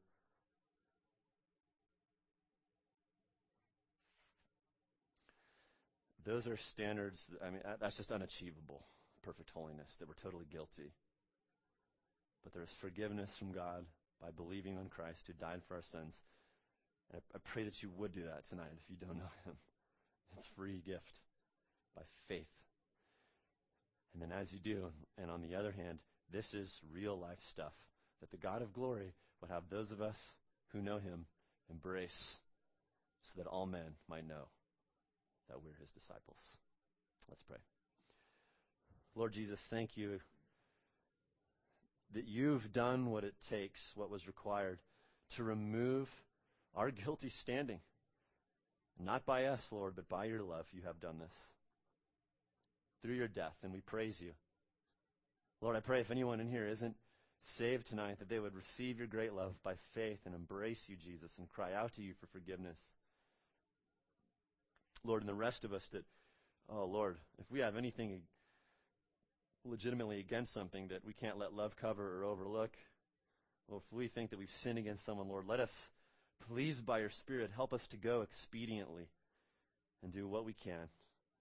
[6.23, 8.85] Those are standards, I mean, that's just unachievable,
[9.23, 10.91] perfect holiness, that we're totally guilty.
[12.43, 13.85] But there is forgiveness from God
[14.21, 16.23] by believing on Christ who died for our sins.
[17.11, 19.53] And I, I pray that you would do that tonight if you don't know Him.
[20.35, 21.21] It's free gift
[21.95, 22.51] by faith.
[24.13, 25.99] And then as you do, and on the other hand,
[26.29, 27.73] this is real life stuff
[28.19, 30.35] that the God of glory would have those of us
[30.73, 31.25] who know Him
[31.71, 32.39] embrace
[33.23, 34.49] so that all men might know
[35.49, 36.57] that we're his disciples.
[37.29, 37.57] Let's pray.
[39.15, 40.19] Lord Jesus, thank you
[42.13, 44.79] that you've done what it takes, what was required,
[45.35, 46.09] to remove
[46.77, 47.79] our guilty standing.
[49.03, 51.51] Not by us, Lord, but by your love, you have done this.
[53.01, 54.31] Through your death, and we praise you.
[55.61, 56.95] Lord, I pray if anyone in here isn't
[57.43, 61.37] saved tonight, that they would receive your great love by faith and embrace you, Jesus,
[61.37, 62.79] and cry out to you for forgiveness.
[65.03, 66.05] Lord, and the rest of us that,
[66.69, 68.21] oh, Lord, if we have anything
[69.65, 72.71] legitimately against something that we can't let love cover or overlook,
[73.67, 75.89] well, if we think that we've sinned against someone, Lord, let us,
[76.39, 79.07] please, by your Spirit, help us to go expediently
[80.03, 80.89] and do what we can,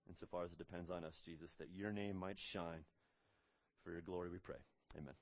[0.09, 2.84] insofar as it depends on us, Jesus, that your name might shine.
[3.84, 4.57] For your glory we pray.
[4.97, 5.14] Amen.